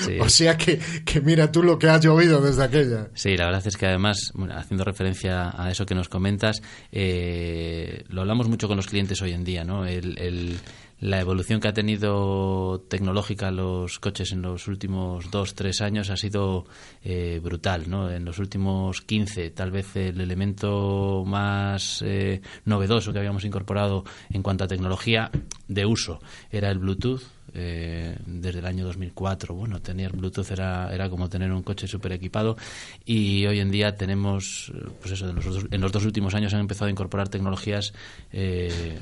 Sí. 0.00 0.18
O 0.20 0.28
sea 0.28 0.56
que, 0.56 0.78
que 1.04 1.20
mira 1.20 1.52
tú 1.52 1.62
lo 1.62 1.78
que 1.78 1.88
ha 1.88 1.98
llovido 2.00 2.40
desde 2.40 2.64
aquella. 2.64 3.08
Sí, 3.14 3.36
la 3.36 3.46
verdad 3.46 3.62
es 3.66 3.76
que 3.76 3.86
además, 3.86 4.32
haciendo 4.56 4.84
referencia 4.84 5.52
a 5.60 5.70
eso 5.70 5.84
que 5.84 5.94
nos 5.94 6.08
comentas, 6.08 6.62
eh, 6.92 8.04
lo 8.08 8.22
hablamos 8.22 8.48
mucho 8.48 8.68
con 8.68 8.76
los 8.76 8.86
clientes 8.86 9.20
hoy 9.22 9.32
en 9.32 9.44
día, 9.44 9.64
¿no? 9.64 9.84
El, 9.84 10.16
el- 10.18 10.58
la 11.00 11.20
evolución 11.20 11.60
que 11.60 11.68
ha 11.68 11.72
tenido 11.72 12.80
tecnológica 12.88 13.50
los 13.50 13.98
coches 13.98 14.32
en 14.32 14.42
los 14.42 14.66
últimos 14.66 15.30
dos, 15.30 15.54
tres 15.54 15.80
años 15.80 16.10
ha 16.10 16.16
sido 16.16 16.66
eh, 17.02 17.40
brutal, 17.42 17.88
¿no? 17.88 18.10
En 18.10 18.24
los 18.24 18.38
últimos 18.38 19.00
15, 19.02 19.50
tal 19.50 19.70
vez 19.70 19.94
el 19.96 20.20
elemento 20.20 21.24
más 21.26 22.02
eh, 22.04 22.40
novedoso 22.64 23.12
que 23.12 23.18
habíamos 23.18 23.44
incorporado 23.44 24.04
en 24.30 24.42
cuanto 24.42 24.64
a 24.64 24.68
tecnología 24.68 25.30
de 25.68 25.86
uso 25.86 26.20
era 26.50 26.70
el 26.70 26.78
Bluetooth, 26.78 27.22
eh, 27.54 28.16
desde 28.26 28.60
el 28.60 28.66
año 28.66 28.84
2004. 28.84 29.54
Bueno, 29.54 29.80
tener 29.80 30.12
Bluetooth 30.12 30.50
era, 30.50 30.92
era 30.92 31.08
como 31.08 31.28
tener 31.28 31.52
un 31.52 31.62
coche 31.62 31.86
súper 31.86 32.12
equipado 32.12 32.56
y 33.04 33.46
hoy 33.46 33.60
en 33.60 33.70
día 33.70 33.96
tenemos, 33.96 34.72
pues 35.00 35.12
eso, 35.12 35.28
en 35.28 35.36
los, 35.36 35.44
dos, 35.44 35.66
en 35.70 35.80
los 35.80 35.92
dos 35.92 36.04
últimos 36.04 36.34
años 36.34 36.54
han 36.54 36.60
empezado 36.60 36.88
a 36.88 36.90
incorporar 36.90 37.28
tecnologías 37.28 37.92
eh, 38.32 38.98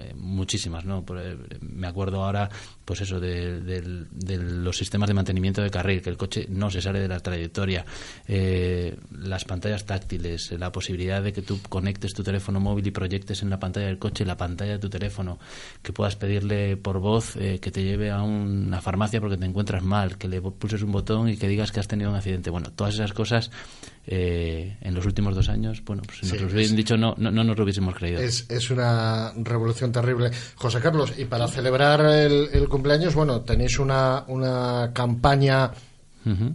eh, 0.00 0.14
muchísimas, 0.14 0.84
¿no? 0.84 1.04
Eh, 1.16 1.36
me 1.60 1.86
acuerdo 1.86 2.24
ahora, 2.24 2.48
pues 2.84 3.00
eso, 3.00 3.20
de, 3.20 3.60
de 3.60 4.36
los 4.36 4.76
sistemas 4.76 5.08
de 5.08 5.14
mantenimiento 5.14 5.62
de 5.62 5.70
carril, 5.70 6.02
que 6.02 6.10
el 6.10 6.16
coche 6.16 6.46
no 6.48 6.70
se 6.70 6.80
sale 6.80 7.00
de 7.00 7.08
la 7.08 7.20
trayectoria, 7.20 7.84
eh, 8.26 8.96
las 9.10 9.44
pantallas 9.44 9.84
táctiles, 9.84 10.52
eh, 10.52 10.58
la 10.58 10.72
posibilidad 10.72 11.22
de 11.22 11.32
que 11.32 11.42
tú 11.42 11.60
conectes 11.68 12.14
tu 12.14 12.22
teléfono 12.22 12.60
móvil 12.60 12.86
y 12.86 12.90
proyectes 12.90 13.42
en 13.42 13.50
la 13.50 13.58
pantalla 13.58 13.86
del 13.86 13.98
coche 13.98 14.24
la 14.24 14.36
pantalla 14.36 14.72
de 14.72 14.78
tu 14.78 14.88
teléfono, 14.88 15.38
que 15.82 15.92
puedas 15.92 16.16
pedirle 16.16 16.76
por 16.76 16.98
voz 16.98 17.34
que 17.34 17.58
te 17.58 17.80
lleve 17.84 18.10
a 18.10 18.22
una 18.22 18.80
farmacia 18.80 19.20
porque 19.20 19.36
te 19.36 19.46
encuentras 19.46 19.82
mal, 19.82 20.18
que 20.18 20.28
le 20.28 20.40
pulses 20.40 20.82
un 20.82 20.92
botón 20.92 21.28
y 21.28 21.36
que 21.36 21.46
digas 21.48 21.70
que 21.72 21.80
has 21.80 21.88
tenido 21.88 22.10
un 22.10 22.16
accidente. 22.16 22.50
Bueno, 22.50 22.70
todas 22.74 22.94
esas 22.94 23.12
cosas 23.12 23.50
eh, 24.06 24.76
en 24.80 24.94
los 24.94 25.06
últimos 25.06 25.34
dos 25.34 25.48
años, 25.48 25.82
bueno, 25.84 26.02
pues 26.04 26.18
si 26.18 26.26
Sí, 26.26 26.42
nos 26.42 26.52
lo 26.52 26.58
dicho 26.60 26.96
no, 26.96 27.14
no, 27.16 27.30
no 27.30 27.44
nos 27.44 27.56
lo 27.56 27.64
hubiésemos 27.64 27.94
creído. 27.94 28.20
Es, 28.20 28.46
es 28.50 28.70
una 28.70 29.32
revolución 29.36 29.92
terrible. 29.92 30.30
José 30.56 30.80
Carlos, 30.80 31.12
y 31.16 31.24
para 31.24 31.48
celebrar 31.48 32.00
el, 32.00 32.48
el 32.52 32.68
cumpleaños, 32.68 33.14
bueno, 33.14 33.42
tenéis 33.42 33.78
una, 33.78 34.24
una 34.28 34.90
campaña, 34.92 35.70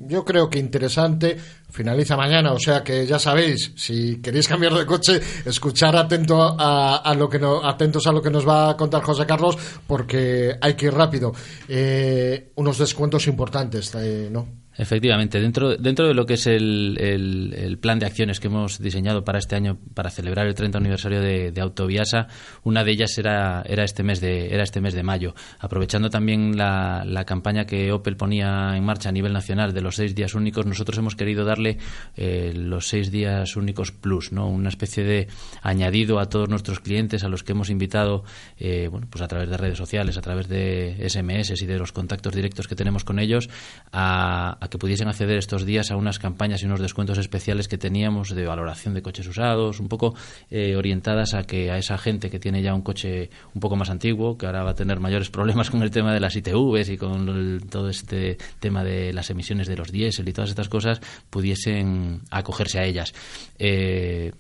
yo 0.08 0.26
creo 0.26 0.50
que 0.50 0.60
interesante. 0.60 1.38
Finaliza 1.70 2.18
mañana, 2.18 2.52
o 2.54 2.60
sea 2.60 2.84
que 2.84 3.06
ya 3.06 3.20
sabéis, 3.20 3.74
si 3.76 4.20
queréis 4.22 4.48
cambiar 4.48 4.74
de 4.74 4.86
coche, 4.86 5.22
escuchar 5.46 5.96
atento 5.96 6.42
a, 6.42 6.98
a 6.98 7.14
lo 7.14 7.30
que 7.30 7.38
no, 7.38 7.64
atentos 7.64 8.08
a 8.08 8.12
lo 8.12 8.22
que 8.22 8.32
nos 8.32 8.48
va 8.48 8.72
a 8.72 8.78
contar 8.78 9.04
José 9.04 9.26
Carlos, 9.28 9.58
porque 9.86 10.56
hay 10.60 10.74
que 10.74 10.88
ir 10.88 10.94
rápido. 10.94 11.32
Eh, 11.68 12.52
unos 12.56 12.80
descuentos 12.80 13.28
importantes, 13.28 13.94
eh, 13.96 14.30
¿no? 14.32 14.48
Efectivamente, 14.80 15.42
dentro, 15.42 15.76
dentro 15.76 16.08
de 16.08 16.14
lo 16.14 16.26
que 16.26 16.36
es 16.36 16.48
el, 16.48 16.98
el- 17.00 17.78
plan 17.80 18.00
de 18.00 18.06
acciones 18.06 18.40
que 18.40 18.48
hemos 18.48 18.80
diseñado 18.80 19.24
para 19.26 19.38
este 19.40 19.56
año, 19.56 19.78
para 19.94 20.10
celebrar 20.10 20.48
el 20.48 20.56
30 20.56 20.78
aniversario 20.78 21.22
de, 21.22 21.52
de 21.52 21.62
Autoviasa, 21.62 22.28
una 22.64 22.84
de 22.86 22.92
ellas 22.92 23.18
era, 23.18 23.62
era, 23.66 23.84
este 23.84 24.04
mes 24.04 24.22
de, 24.22 24.54
era 24.54 24.64
este 24.64 24.80
mes 24.80 24.94
de 24.94 25.04
mayo. 25.04 25.36
Aprovechando 25.60 26.10
también 26.10 26.58
la, 26.58 27.04
la 27.06 27.26
campaña 27.26 27.66
que 27.66 27.92
Opel 27.92 28.16
ponía 28.16 28.76
en 28.78 28.84
marcha 28.86 29.10
a 29.10 29.12
nivel 29.12 29.34
nacional 29.34 29.74
de 29.74 29.82
los 29.82 29.96
seis 29.96 30.16
días 30.16 30.34
únicos, 30.34 30.66
nosotros 30.66 30.98
hemos 30.98 31.16
querido 31.16 31.44
darle 31.44 31.78
eh, 32.16 32.54
los 32.56 32.88
seis 32.88 33.12
días 33.12 33.58
únicos 33.58 33.92
plus, 33.92 34.32
¿no? 34.32 34.48
una 34.48 34.70
especie 34.70 35.04
de 35.04 35.28
añadido 35.62 36.20
a 36.20 36.30
todos 36.30 36.48
nuestros 36.48 36.80
clientes 36.80 37.24
a 37.26 37.30
los 37.30 37.44
que 37.44 37.52
hemos 37.52 37.70
invitado 37.70 38.24
eh, 38.58 38.88
bueno, 38.90 39.08
pues 39.10 39.22
a 39.22 39.28
través 39.28 39.50
de 39.50 39.58
redes 39.58 39.78
sociales, 39.78 40.18
a 40.18 40.22
través 40.22 40.48
de 40.48 40.96
SMS 41.10 41.62
y 41.62 41.66
de 41.66 41.78
los 41.78 41.92
contactos 41.92 42.34
directos 42.34 42.68
que 42.68 42.76
tenemos 42.76 43.04
con 43.04 43.20
ellos, 43.20 43.50
a, 43.92 44.58
a 44.64 44.69
que 44.70 44.78
pudiesen 44.78 45.08
acceder 45.08 45.38
estos 45.38 45.66
días 45.66 45.92
a 45.92 45.96
unas 45.96 46.20
campañas 46.20 46.62
y 46.64 46.66
unos 46.66 46.80
descuentos 46.80 47.18
especiales 47.18 47.68
que 47.68 47.78
teníamos 47.78 48.34
de 48.34 48.46
valoración 48.46 48.94
de 48.94 49.02
coches 49.02 49.28
usados, 49.28 49.80
un 49.80 49.88
poco 49.88 50.16
eh, 50.50 50.76
orientadas 50.76 51.34
a 51.34 51.44
que 51.44 51.72
a 51.72 51.78
esa 51.78 51.98
gente 51.98 52.30
que 52.30 52.40
tiene 52.40 52.62
ya 52.62 52.74
un 52.74 52.82
coche 52.82 53.30
un 53.54 53.62
poco 53.62 53.76
más 53.76 53.90
antiguo, 53.90 54.38
que 54.38 54.46
ahora 54.46 54.64
va 54.64 54.72
a 54.72 54.76
tener 54.76 55.00
mayores 55.00 55.30
problemas 55.30 55.70
con 55.70 55.82
el 55.82 55.92
tema 55.92 56.14
de 56.14 56.20
las 56.20 56.36
ITVs 56.36 56.90
y 56.90 56.98
con 56.98 57.60
todo 57.70 57.90
este 57.90 58.38
tema 58.60 58.84
de 58.84 59.14
las 59.14 59.30
emisiones 59.30 59.68
de 59.68 59.76
los 59.76 59.92
diésel 59.92 60.28
y 60.28 60.34
todas 60.34 60.50
estas 60.50 60.70
cosas, 60.70 61.02
pudiesen 61.30 62.22
acogerse 62.30 62.80
a 62.80 62.86
ellas. 62.86 63.14
Eh, 63.58 64.32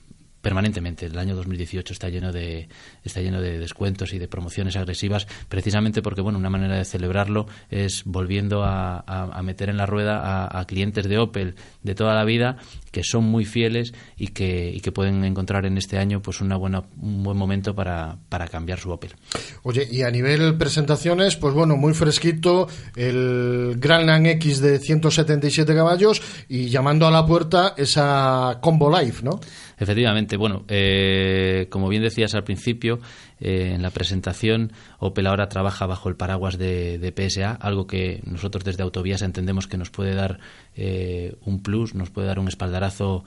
permanentemente. 0.42 1.06
El 1.06 1.18
año 1.18 1.36
2018 1.36 1.94
está 1.94 2.10
lleno 2.10 2.32
de 2.32 2.70
está 3.04 3.22
lleno 3.22 3.42
de 3.42 3.60
descuentos 3.60 4.14
y 4.14 4.20
de 4.20 4.28
promociones 4.28 4.76
agresivas, 4.76 5.28
precisamente 5.48 6.02
porque 6.02 6.22
bueno, 6.22 6.38
una 6.38 6.50
manera 6.50 6.78
de 6.78 6.86
celebrarlo 6.86 7.48
es 7.70 8.04
volviendo 8.06 8.64
a, 8.64 9.04
meter 9.44 9.70
en 9.70 9.78
la 9.78 9.86
rueda 9.86 10.48
a, 10.48 10.66
clientes 10.66 11.08
de 11.08 11.18
Opel 11.18 11.56
de 11.84 11.96
toda 11.96 12.14
la 12.14 12.24
vida 12.24 12.58
que 12.92 13.04
son 13.04 13.24
muy 13.24 13.46
fieles 13.46 13.94
y 14.18 14.28
que, 14.28 14.80
que 14.84 14.92
pueden 14.92 15.24
encontrar 15.24 15.66
en 15.66 15.78
este 15.78 15.98
año 15.98 16.22
pues 16.22 16.42
una 16.42 16.56
buena 16.56 16.84
un 17.02 17.24
buen 17.24 17.38
momento 17.38 17.76
para, 17.76 18.18
para 18.30 18.48
cambiar 18.48 18.80
su 18.80 18.92
Opel. 18.92 19.16
Oye, 19.64 19.88
y 19.90 20.04
a 20.04 20.12
nivel 20.12 20.58
presentaciones, 20.58 21.36
pues 21.36 21.54
bueno, 21.54 21.76
muy 21.76 21.94
fresquito 21.94 22.68
el 22.96 23.76
Grandland 23.78 24.28
X 24.28 24.60
de 24.62 24.80
177 24.80 25.74
caballos 25.76 26.22
y 26.48 26.70
llamando 26.70 27.08
a 27.08 27.12
la 27.12 27.26
puerta 27.26 27.74
esa 27.78 28.58
Combo 28.62 28.90
Life, 28.90 29.24
¿no? 29.24 29.40
Efectivamente, 29.80 30.36
bueno, 30.36 30.66
eh, 30.68 31.68
como 31.70 31.88
bien 31.88 32.04
decías 32.04 32.36
al 32.36 32.44
principio, 32.44 33.00
eh, 33.40 33.74
en 33.74 33.82
la 33.82 33.92
presentación, 33.92 34.72
Opel 35.00 35.28
ahora 35.28 35.50
trabaja 35.50 35.86
bajo 35.86 36.10
el 36.10 36.16
paraguas 36.16 36.58
de, 36.58 37.14
PSA, 37.16 37.52
algo 37.52 37.88
que 37.88 38.22
nosotros 38.26 38.64
desde 38.64 38.84
Autovías 38.84 39.22
entendemos 39.22 39.68
que 39.68 39.78
nos 39.78 39.90
puede 39.90 40.14
dar 40.14 40.40
eh, 40.76 41.36
un 41.46 41.62
plus, 41.62 41.96
nos 41.96 42.10
puede 42.10 42.28
dar 42.28 42.40
un 42.40 42.48
espaldarazo 42.48 43.24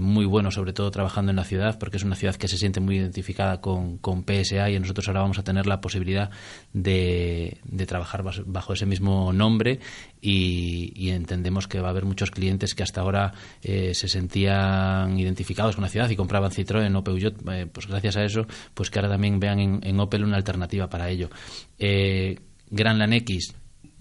muy 0.00 0.24
bueno, 0.24 0.50
sobre 0.50 0.72
todo 0.72 0.90
trabajando 0.90 1.30
en 1.30 1.36
la 1.36 1.44
ciudad, 1.44 1.78
porque 1.78 1.96
es 1.96 2.04
una 2.04 2.16
ciudad 2.16 2.34
que 2.34 2.48
se 2.48 2.58
siente 2.58 2.80
muy 2.80 2.96
identificada 2.96 3.60
con, 3.60 4.00
PSA 4.02 4.70
y 4.70 4.78
nosotros 4.78 5.06
ahora 5.08 5.20
vamos 5.20 5.38
a 5.38 5.44
tener 5.44 5.66
la 5.66 5.80
posibilidad 5.80 6.30
de, 6.72 7.58
trabajar 7.86 8.24
bajo 8.46 8.72
ese 8.72 8.86
mismo 8.86 9.32
nombre. 9.32 9.80
Y, 10.20 11.10
entendemos 11.10 11.68
que 11.68 11.80
va 11.80 11.88
a 11.88 11.90
haber 11.90 12.04
muchos 12.04 12.30
clientes 12.30 12.74
que 12.74 12.82
hasta 12.82 13.00
ahora 13.00 13.32
se 13.62 14.08
sentían 14.08 15.18
identificados 15.18 15.76
con 15.76 15.82
la 15.82 15.88
ciudad 15.88 16.08
y 16.10 16.16
compraban 16.16 16.50
Citroën 16.50 16.94
o 16.96 17.04
Peugeot, 17.04 17.36
pues 17.72 17.86
gracias 17.86 18.16
a 18.16 18.24
eso, 18.24 18.46
pues 18.74 18.90
que 18.90 18.98
ahora 18.98 19.10
también 19.10 19.31
vean 19.40 19.80
en, 19.82 20.00
Opel 20.00 20.24
una 20.24 20.36
alternativa 20.36 20.88
para 20.88 21.08
ello. 21.08 21.30
Eh, 21.78 22.38
Gran 22.70 23.12
X 23.12 23.54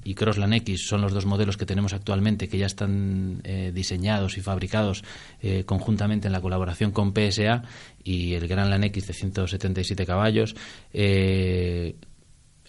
y 0.03 0.15
Crossland 0.15 0.53
X 0.55 0.87
son 0.87 1.01
los 1.01 1.13
dos 1.13 1.25
modelos 1.25 1.57
que 1.57 1.65
tenemos 1.65 1.93
actualmente 1.93 2.47
que 2.47 2.57
ya 2.57 2.65
están 2.65 3.41
eh, 3.43 3.71
diseñados 3.73 4.37
y 4.37 4.41
fabricados 4.41 5.03
eh, 5.41 5.63
conjuntamente 5.65 6.27
en 6.27 6.33
la 6.33 6.41
colaboración 6.41 6.91
con 6.91 7.13
PSA 7.13 7.63
y 8.03 8.33
el 8.33 8.47
Gran 8.47 8.83
X 8.83 9.07
de 9.07 9.13
177 9.13 10.05
caballos 10.05 10.55
eh, 10.93 11.95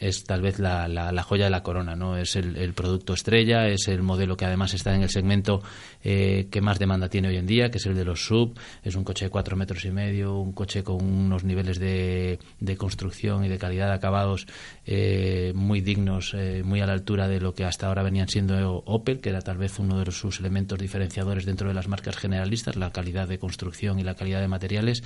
es 0.03 0.25
tal 0.25 0.43
vez 0.43 0.59
la, 0.59 0.89
la, 0.89 1.23
joya 1.23 1.45
de 1.45 1.51
la 1.51 1.63
corona, 1.63 1.95
¿no? 1.95 2.17
Es 2.17 2.35
el, 2.35 2.75
producto 2.75 3.15
estrella, 3.15 3.69
es 3.69 3.87
el 3.87 4.03
modelo 4.03 4.37
que 4.37 4.45
además 4.45 4.75
está 4.75 4.95
en 4.95 5.03
el 5.03 5.11
segmento 5.11 5.63
eh, 6.03 6.49
que 6.51 6.61
más 6.61 6.81
demanda 6.81 7.09
tiene 7.09 7.29
hoy 7.29 7.37
en 7.37 7.47
día, 7.47 7.71
que 7.71 7.79
es 7.79 7.87
el 7.87 7.95
de 7.95 8.05
los 8.05 8.25
sub. 8.25 8.59
Es 8.83 8.97
un 8.97 9.05
coche 9.05 9.27
de 9.27 9.31
cuatro 9.31 9.57
metros 9.57 9.85
y 9.85 9.93
medio, 9.93 10.39
un 10.39 10.53
coche 10.53 10.83
con 10.83 11.05
unos 11.05 11.45
niveles 11.45 11.79
de, 11.79 12.41
de 12.59 12.77
construcción 12.77 13.45
y 13.45 13.49
de 13.49 13.59
calidad 13.59 13.89
de 13.89 13.95
acabados 13.95 14.47
eh, 14.87 15.53
muy 15.55 15.81
dignos, 15.81 16.35
eh, 16.35 16.63
muy 16.65 16.81
a 16.81 16.87
la 16.87 16.95
altura 16.95 17.29
de 17.29 17.41
lo 17.41 17.55
que 17.55 17.65
hasta 17.65 17.87
ahora 17.87 18.03
venían 18.03 18.29
siendo 18.29 18.83
Opel, 18.87 19.21
que 19.21 19.29
era 19.29 19.41
tal 19.41 19.59
vez 19.59 19.79
uno 19.79 20.03
de 20.03 20.11
sus 20.11 20.41
elementos 20.41 20.81
diferenciadores 20.81 21.47
dentro 21.47 21.69
de 21.69 21.75
las 21.75 21.87
marcas 21.87 22.17
generalistas, 22.17 22.75
la 22.75 22.91
calidad 22.91 23.29
de 23.29 23.39
construcción 23.39 24.01
y 24.01 24.03
la 24.03 24.17
calidad 24.17 24.41
de 24.41 24.49
materiales 24.49 25.05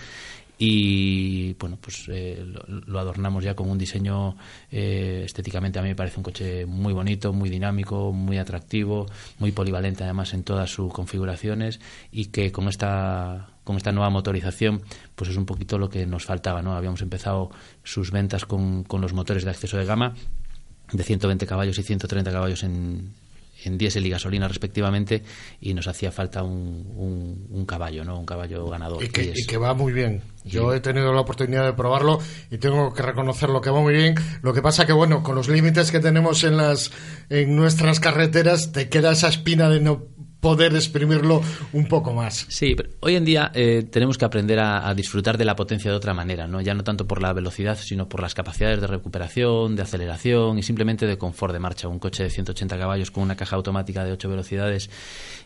y 0.59 1.53
bueno 1.55 1.77
pues 1.81 2.07
eh, 2.09 2.43
lo, 2.67 2.99
adornamos 2.99 3.45
ya 3.45 3.55
con 3.55 3.69
un 3.69 3.77
diseño 3.77 4.37
eh, 4.71 5.23
estéticamente 5.25 5.79
a 5.79 5.83
mí 5.83 5.89
me 5.89 5.95
parece 5.95 6.17
un 6.17 6.23
coche 6.23 6.65
muy 6.65 6.93
bonito 6.95 7.33
muy 7.33 7.51
dinámico 7.51 8.13
muy 8.13 8.39
atractivo 8.39 9.07
muy 9.39 9.53
polivalente 9.53 10.05
además 10.05 10.33
en 10.33 10.45
todas 10.45 10.71
sus 10.71 10.93
configuraciones 10.93 11.81
y 12.11 12.27
que 12.27 12.53
con 12.53 12.69
esta 12.69 13.49
con 13.65 13.77
esta 13.77 13.93
nueva 13.93 14.09
motorización 14.09 14.81
pues 15.15 15.31
es 15.31 15.37
un 15.37 15.45
poquito 15.45 15.79
lo 15.79 15.91
que 15.91 16.07
nos 16.07 16.25
faltaba 16.25 16.63
no 16.63 16.75
habíamos 16.75 17.03
empezado 17.03 17.51
sus 17.85 18.11
ventas 18.11 18.47
con, 18.47 18.85
con 18.85 19.03
los 19.03 19.13
motores 19.13 19.45
de 19.45 19.51
acceso 19.51 19.77
de 19.77 19.85
gama 19.85 20.15
de 20.93 21.03
120 21.03 21.47
caballos 21.47 21.79
y 21.79 21.83
130 21.83 22.31
caballos 22.31 22.63
en, 22.63 23.13
en 23.67 23.79
diésel 23.79 24.07
y 24.07 24.11
gasolina 24.11 24.49
respectivamente 24.49 25.23
y 25.61 25.75
nos 25.75 25.89
hacía 25.89 26.13
falta 26.13 26.43
un, 26.43 27.47
un, 27.51 27.67
caballo, 27.67 28.05
¿no? 28.05 28.19
Un 28.19 28.27
caballo 28.27 28.69
ganador. 28.69 29.03
Y 29.03 29.09
que, 29.09 29.33
y 29.35 29.45
que 29.45 29.57
va 29.57 29.75
muy 29.75 29.93
bien. 29.93 30.23
Yo 30.45 30.73
he 30.73 30.81
tenido 30.81 31.13
la 31.13 31.21
oportunidad 31.21 31.65
de 31.65 31.73
probarlo 31.73 32.21
y 32.51 32.59
tengo 32.59 32.95
que 32.95 33.03
reconocerlo 33.03 33.61
que 33.61 33.71
va 33.71 33.81
muy 33.81 33.95
bien. 33.95 34.15
Lo 34.43 34.53
que 34.53 34.63
pasa 34.63 34.87
que 34.87 34.93
bueno, 34.93 35.23
con 35.23 35.35
los 35.35 35.49
límites 35.49 35.91
que 35.91 35.99
tenemos 35.99 36.45
en 36.45 36.57
las 36.57 36.93
en 37.29 37.57
nuestras 37.57 37.99
carreteras 37.99 38.73
te 38.73 38.89
queda 38.89 39.13
esa 39.13 39.29
espina 39.29 39.69
de 39.69 39.81
no 39.81 40.07
poder 40.47 40.77
exprimirlo 40.77 41.43
un 41.73 41.89
poco 41.89 42.13
más. 42.13 42.47
Sí, 42.49 42.77
pero 42.77 42.91
hoy 43.01 43.17
en 43.17 43.25
día 43.25 43.51
eh, 43.53 43.85
tenemos 43.91 44.17
que 44.17 44.27
aprender 44.27 44.61
a, 44.61 44.95
disfrutar 44.95 45.37
de 45.37 45.45
la 45.45 45.57
potencia 45.57 45.91
de 45.91 45.97
otra 45.97 46.15
manera, 46.15 46.47
¿no? 46.47 46.61
ya 46.61 46.73
no 46.73 46.85
tanto 46.85 47.05
por 47.05 47.21
la 47.21 47.33
velocidad, 47.33 47.77
sino 47.77 48.09
por 48.09 48.23
las 48.23 48.33
capacidades 48.33 48.81
de 48.81 48.87
recuperación, 48.87 49.75
de 49.75 49.83
aceleración 49.83 50.57
y 50.57 50.63
simplemente 50.63 51.05
de 51.05 51.19
confort 51.19 51.53
de 51.53 51.59
marcha. 51.59 51.89
Un 51.89 51.99
coche 51.99 52.23
de 52.23 52.31
180 52.31 52.79
caballos 52.79 53.11
con 53.11 53.25
una 53.25 53.35
caja 53.35 53.57
automática 53.57 54.05
de 54.05 54.13
8 54.13 54.29
velocidades 54.29 54.89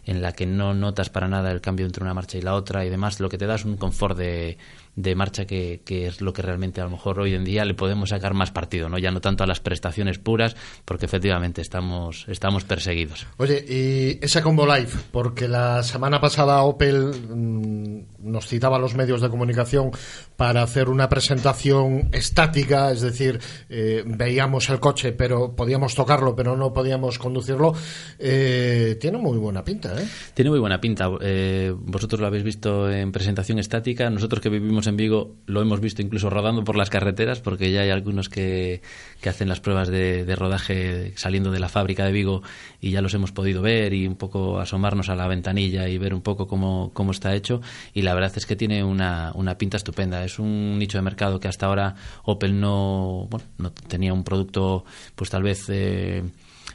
en 0.05 0.21
la 0.21 0.33
que 0.33 0.45
no 0.45 0.75
notas 0.75 1.09
para 1.09 1.29
nada 1.29 1.51
el 1.51 1.63
cambio 1.63 1.87
entre 1.87 2.05
una 2.05 2.13
marcha 2.13 2.37
y 2.37 2.43
la 2.43 2.55
otra 2.55 2.85
y 2.85 2.91
demás, 2.91 3.21
lo 3.21 3.31
que 3.31 3.39
te 3.39 3.47
da 3.47 3.55
es 3.55 3.65
un 3.65 3.79
confort 3.79 4.19
de, 4.19 4.59
de 4.97 5.15
marcha 5.15 5.47
que, 5.47 5.81
que, 5.85 6.07
es 6.07 6.21
lo 6.21 6.33
que 6.33 6.43
realmente 6.43 6.81
a 6.81 6.85
lo 6.85 6.91
mejor 6.91 7.21
hoy 7.21 7.35
en 7.35 7.45
día 7.45 7.65
le 7.65 7.75
podemos 7.75 8.11
sacar 8.11 8.35
más 8.35 8.51
partido, 8.51 8.89
¿no? 8.89 8.99
Ya 8.99 9.11
no 9.11 9.21
tanto 9.21 9.45
a 9.45 9.47
las 9.47 9.61
prestaciones 9.61 10.19
puras, 10.19 10.57
porque 10.85 11.07
efectivamente 11.07 11.61
estamos, 11.61 12.27
estamos 12.29 12.65
perseguidos. 12.65 13.27
Oye, 13.37 13.65
y 13.69 14.25
esa 14.25 14.43
Combo 14.43 14.67
Porque 15.13 15.49
la 15.49 15.83
semana 15.83 16.21
pasada 16.21 16.63
Opel 16.63 17.13
mm, 17.29 18.31
nos 18.31 18.47
citaba 18.47 18.77
a 18.77 18.81
los 18.81 18.95
medios 18.95 19.21
de 19.21 19.29
comunicación 19.29 19.91
para 20.37 20.63
hacer 20.63 20.89
una 20.89 21.09
presentación 21.09 22.09
estática, 22.13 22.91
es 22.91 23.01
decir, 23.01 23.41
eh, 23.69 24.03
veíamos 24.07 24.69
el 24.71 24.81
coche, 24.81 25.13
pero 25.13 25.55
podíamos 25.55 25.95
tocarlo, 25.95 26.35
pero 26.35 26.57
no 26.57 26.73
podíamos 26.73 27.19
conducirlo. 27.19 27.75
Eh, 28.19 28.97
tiene 29.01 29.19
muy 29.19 29.39
buena 29.39 29.65
pinta, 29.65 30.01
¿eh? 30.01 30.07
Tiene 30.35 30.51
muy 30.51 30.59
buena 30.59 30.81
pinta. 30.81 31.11
Eh, 31.21 31.75
vosotros 31.77 32.21
lo 32.21 32.27
habéis 32.27 32.45
visto 32.45 32.91
en 32.91 33.13
presentación 33.13 33.59
estática. 33.59 34.09
Nosotros 34.11 34.41
que 34.41 34.49
vivimos 34.49 34.87
en 34.87 34.97
Vigo 34.97 35.37
lo 35.47 35.61
hemos 35.63 35.81
visto 35.81 36.03
incluso 36.03 36.31
rodando 36.31 36.65
por 36.65 36.77
las 36.77 36.91
carreteras, 36.91 37.41
porque 37.41 37.71
ya 37.71 37.83
hay 37.83 37.91
algunos 37.91 38.29
que, 38.29 38.83
que 39.21 39.29
hacen 39.29 39.49
las 39.49 39.61
pruebas 39.61 39.89
de, 39.89 40.37
rodaje 40.37 41.13
saliendo 41.17 41.51
de 41.51 41.61
la 41.61 41.69
fábrica 41.69 42.05
de 42.05 42.13
Vigo 42.13 42.43
y 42.81 42.93
ya 42.93 43.03
los 43.03 43.13
hemos 43.15 43.33
podido 43.33 43.63
ver 43.63 43.93
y 43.93 44.07
un 44.07 44.17
poco 44.17 44.61
asomarnos 44.81 45.11
a 45.11 45.15
la 45.15 45.29
ventanilla 45.29 45.89
y 45.89 45.99
ver 45.99 46.15
un 46.15 46.23
poco 46.23 46.47
cómo, 46.47 46.91
cómo 46.95 47.13
está 47.13 47.35
hecho. 47.35 47.61
Y 47.93 48.03
la 48.03 48.15
verdad 48.15 48.33
es 48.35 48.47
que 48.47 48.57
tiene 48.57 48.83
una, 48.83 49.31
una 49.35 49.59
pinta 49.59 49.77
estupenda. 49.77 50.25
Es 50.25 50.39
un 50.39 50.79
nicho 50.79 50.97
de 50.97 51.03
mercado 51.03 51.39
que 51.39 51.49
hasta 51.49 51.67
ahora 51.67 51.95
Opel 52.25 52.59
no, 52.59 53.27
bueno, 53.29 53.47
no 53.59 53.73
tenía 53.73 54.15
un 54.15 54.25
producto, 54.25 54.85
pues 55.15 55.29
tal 55.29 55.43
vez 55.43 55.67
eh, 55.69 56.23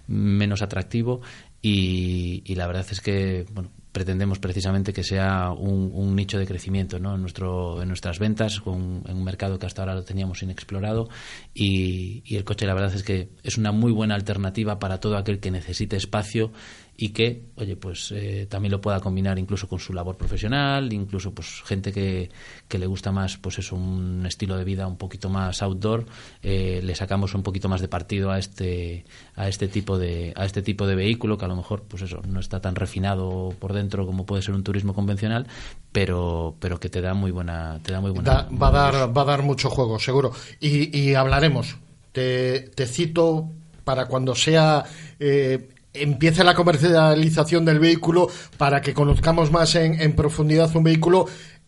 menos 0.08 0.62
atractivo. 0.62 1.22
Y, 1.62 2.54
la 2.54 2.68
verdad 2.68 2.86
es 2.92 3.02
que 3.02 3.48
bueno, 3.52 3.72
pretendemos 3.92 4.38
precisamente 4.38 4.94
que 4.94 5.04
sea 5.04 5.50
un, 5.50 6.16
nicho 6.16 6.38
de 6.38 6.46
crecimiento 6.46 7.00
¿no? 7.00 7.16
en, 7.16 7.22
nuestro, 7.22 7.82
en 7.82 7.88
nuestras 7.88 8.20
ventas, 8.20 8.62
en 8.68 9.18
un 9.18 9.24
mercado 9.24 9.58
que 9.58 9.66
hasta 9.66 9.82
ahora 9.82 9.96
lo 9.96 10.04
teníamos 10.04 10.44
inexplorado 10.44 11.10
y 11.56 12.36
el 12.36 12.44
coche 12.44 12.68
la 12.68 12.76
verdad 12.76 12.94
es 12.94 13.02
que 13.02 13.30
es 13.42 13.58
una 13.58 13.72
muy 13.72 13.92
buena 13.92 14.14
alternativa 14.14 14.78
para 14.78 15.00
todo 15.00 15.18
aquel 15.18 15.40
que 15.40 15.50
necesite 15.50 15.96
espacio 15.96 16.52
y 16.98 17.10
que, 17.10 17.44
oye, 17.58 17.76
pues 17.76 18.12
eh, 18.16 18.48
también 18.50 18.72
lo 18.72 18.80
pueda 18.80 19.02
combinar 19.02 19.38
incluso 19.38 19.68
con 19.68 19.80
su 19.80 19.92
labor 19.92 20.16
profesional, 20.16 20.94
incluso 20.94 21.34
pues 21.34 21.62
gente 21.66 21.92
que, 21.92 22.30
que 22.68 22.80
le 22.80 22.88
gusta 22.88 23.12
más, 23.12 23.38
pues 23.38 23.60
eso, 23.60 23.76
un 23.76 24.26
estilo 24.26 24.56
de 24.58 24.64
vida 24.64 24.88
un 24.88 24.98
poquito 24.98 25.30
más 25.30 25.62
outdoor, 25.62 26.06
eh, 26.42 26.80
le 26.84 26.96
sacamos 26.96 27.34
un 27.36 27.44
poquito 27.44 27.68
más 27.68 27.82
de 27.82 27.90
partido 27.90 28.32
a 28.32 28.40
este, 28.40 29.04
a 29.36 29.50
este 29.50 29.68
tipo 29.68 29.98
de, 29.98 30.34
a 30.38 30.46
este 30.46 30.62
tipo 30.62 30.88
de 30.88 30.96
vehículo 30.96 31.38
que 31.38 31.46
a 31.46 31.50
lo 31.50 31.58
mejor, 31.58 31.84
pues 31.84 32.04
eso, 32.04 32.22
no 32.28 32.40
está 32.40 32.62
tan 32.62 32.76
refinado 32.76 33.54
por 33.60 33.74
dentro 33.74 34.06
como 34.06 34.26
puede 34.26 34.42
ser 34.42 34.56
un 34.56 34.64
turismo 34.64 34.94
convencional, 34.94 35.48
pero, 35.92 36.56
pero 36.60 36.80
que 36.80 36.90
te 36.90 37.02
da 37.02 37.14
muy 37.14 37.32
buena, 37.32 37.80
te 37.84 37.92
da 37.92 38.00
muy 38.00 38.12
buena. 38.12 38.48
va 38.50 38.68
a 38.70 38.72
dar, 38.72 39.18
va 39.18 39.22
a 39.22 39.26
dar 39.26 39.44
mucho 39.44 39.70
juego, 39.70 40.00
seguro. 40.00 40.32
Y, 40.62 40.98
y 40.98 41.16
hablaremos. 41.16 41.76
Te, 42.14 42.62
te 42.74 42.86
cito 42.86 43.50
para 43.84 44.08
cuando 44.08 44.34
sea 44.36 44.84
eh, 45.20 45.70
empiece 45.96 46.44
la 46.44 46.54
comercialización 46.54 47.66
del 47.66 47.80
vehículo 47.80 48.28
para 48.58 48.82
que 48.82 48.94
conozcamos 48.94 49.52
más 49.52 49.76
en, 49.76 50.14
profundidad 50.14 50.76
un 50.76 50.84
vehículo, 50.84 51.26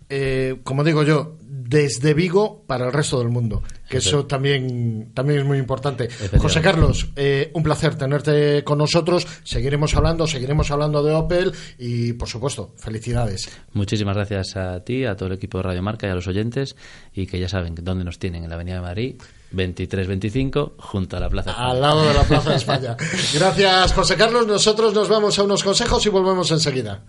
eh, 0.09 0.59
como 0.63 0.83
digo 0.83 1.03
yo, 1.03 1.37
desde 1.67 2.13
Vigo 2.13 2.63
para 2.65 2.85
el 2.85 2.93
resto 2.93 3.19
del 3.19 3.27
mundo, 3.27 3.61
que 3.89 3.97
eso 3.97 4.25
también, 4.25 5.11
también 5.13 5.41
es 5.41 5.45
muy 5.45 5.57
importante. 5.57 6.07
José 6.37 6.61
Carlos, 6.61 7.09
eh, 7.15 7.51
un 7.53 7.63
placer 7.63 7.95
tenerte 7.95 8.63
con 8.63 8.77
nosotros, 8.77 9.27
seguiremos 9.43 9.93
hablando, 9.95 10.27
seguiremos 10.27 10.71
hablando 10.71 11.03
de 11.03 11.13
Opel 11.13 11.51
y, 11.77 12.13
por 12.13 12.29
supuesto, 12.29 12.73
felicidades. 12.77 13.49
Muchísimas 13.73 14.15
gracias 14.15 14.55
a 14.55 14.83
ti, 14.83 15.03
a 15.03 15.15
todo 15.15 15.27
el 15.27 15.35
equipo 15.35 15.57
de 15.57 15.63
Radio 15.63 15.83
Marca 15.83 16.07
y 16.07 16.11
a 16.11 16.15
los 16.15 16.27
oyentes, 16.27 16.77
y 17.13 17.27
que 17.27 17.39
ya 17.39 17.49
saben 17.49 17.75
dónde 17.75 18.05
nos 18.05 18.17
tienen, 18.17 18.43
en 18.43 18.49
la 18.49 18.55
Avenida 18.55 18.75
de 18.75 18.81
Madrid, 18.81 19.15
23-25, 19.53 20.73
junto 20.77 21.17
a 21.17 21.19
la 21.19 21.29
Plaza 21.29 21.53
Al 21.53 21.81
lado 21.81 22.05
de 22.05 22.13
la 22.13 22.23
Plaza 22.23 22.51
de 22.51 22.57
España. 22.57 22.97
Gracias, 23.33 23.93
José 23.93 24.15
Carlos. 24.15 24.47
Nosotros 24.47 24.93
nos 24.93 25.07
vamos 25.07 25.37
a 25.39 25.43
unos 25.43 25.63
consejos 25.63 26.05
y 26.05 26.09
volvemos 26.09 26.51
enseguida. 26.51 27.01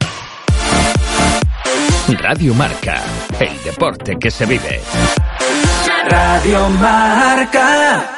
Radio 2.09 2.55
Marca, 2.55 3.03
el 3.39 3.63
deporte 3.63 4.17
que 4.19 4.31
se 4.31 4.47
vive. 4.47 4.81
Radio 6.09 6.69
Marca. 6.71 8.18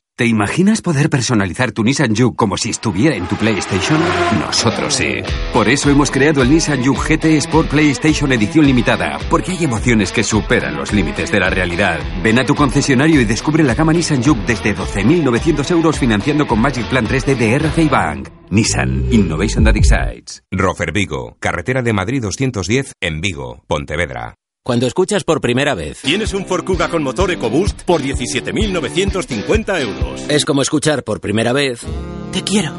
¿Te 0.21 0.27
imaginas 0.27 0.83
poder 0.83 1.09
personalizar 1.09 1.71
tu 1.71 1.83
Nissan 1.83 2.15
Juke 2.15 2.35
como 2.35 2.55
si 2.55 2.69
estuviera 2.69 3.15
en 3.15 3.27
tu 3.27 3.35
PlayStation? 3.37 3.99
Nosotros 4.39 4.93
sí. 4.93 5.15
Por 5.51 5.67
eso 5.67 5.89
hemos 5.89 6.11
creado 6.11 6.43
el 6.43 6.51
Nissan 6.51 6.85
Juke 6.85 7.17
GT 7.17 7.25
Sport 7.37 7.69
PlayStation 7.69 8.31
Edición 8.31 8.67
Limitada, 8.67 9.17
porque 9.31 9.53
hay 9.53 9.63
emociones 9.63 10.11
que 10.11 10.23
superan 10.23 10.77
los 10.77 10.93
límites 10.93 11.31
de 11.31 11.39
la 11.39 11.49
realidad. 11.49 11.99
Ven 12.21 12.37
a 12.37 12.45
tu 12.45 12.53
concesionario 12.53 13.19
y 13.19 13.25
descubre 13.25 13.63
la 13.63 13.73
gama 13.73 13.93
Nissan 13.93 14.21
Juke 14.21 14.45
desde 14.45 14.75
12.900 14.75 15.71
euros 15.71 15.97
financiando 15.97 16.45
con 16.45 16.61
Magic 16.61 16.87
Plan 16.87 17.07
3D 17.07 17.35
de 17.35 17.55
RCI 17.55 17.89
Bank. 17.89 18.29
Nissan 18.51 19.11
Innovation 19.11 19.63
That 19.63 19.75
Excites. 19.75 20.43
Rofer 20.51 20.91
Vigo, 20.91 21.35
carretera 21.39 21.81
de 21.81 21.93
Madrid 21.93 22.21
210 22.21 22.93
en 23.01 23.21
Vigo, 23.21 23.63
Pontevedra. 23.65 24.35
Cuando 24.63 24.85
escuchas 24.85 25.23
por 25.23 25.41
primera 25.41 25.73
vez. 25.73 26.01
Tienes 26.03 26.35
un 26.35 26.45
Ford 26.45 26.63
Kuga 26.63 26.87
con 26.87 27.01
motor 27.01 27.31
EcoBoost 27.31 27.81
por 27.81 28.03
17.950 28.03 29.81
euros. 29.81 30.21
Es 30.29 30.45
como 30.45 30.61
escuchar 30.61 31.03
por 31.03 31.19
primera 31.19 31.51
vez. 31.51 31.81
Te 32.31 32.43
quiero. 32.43 32.71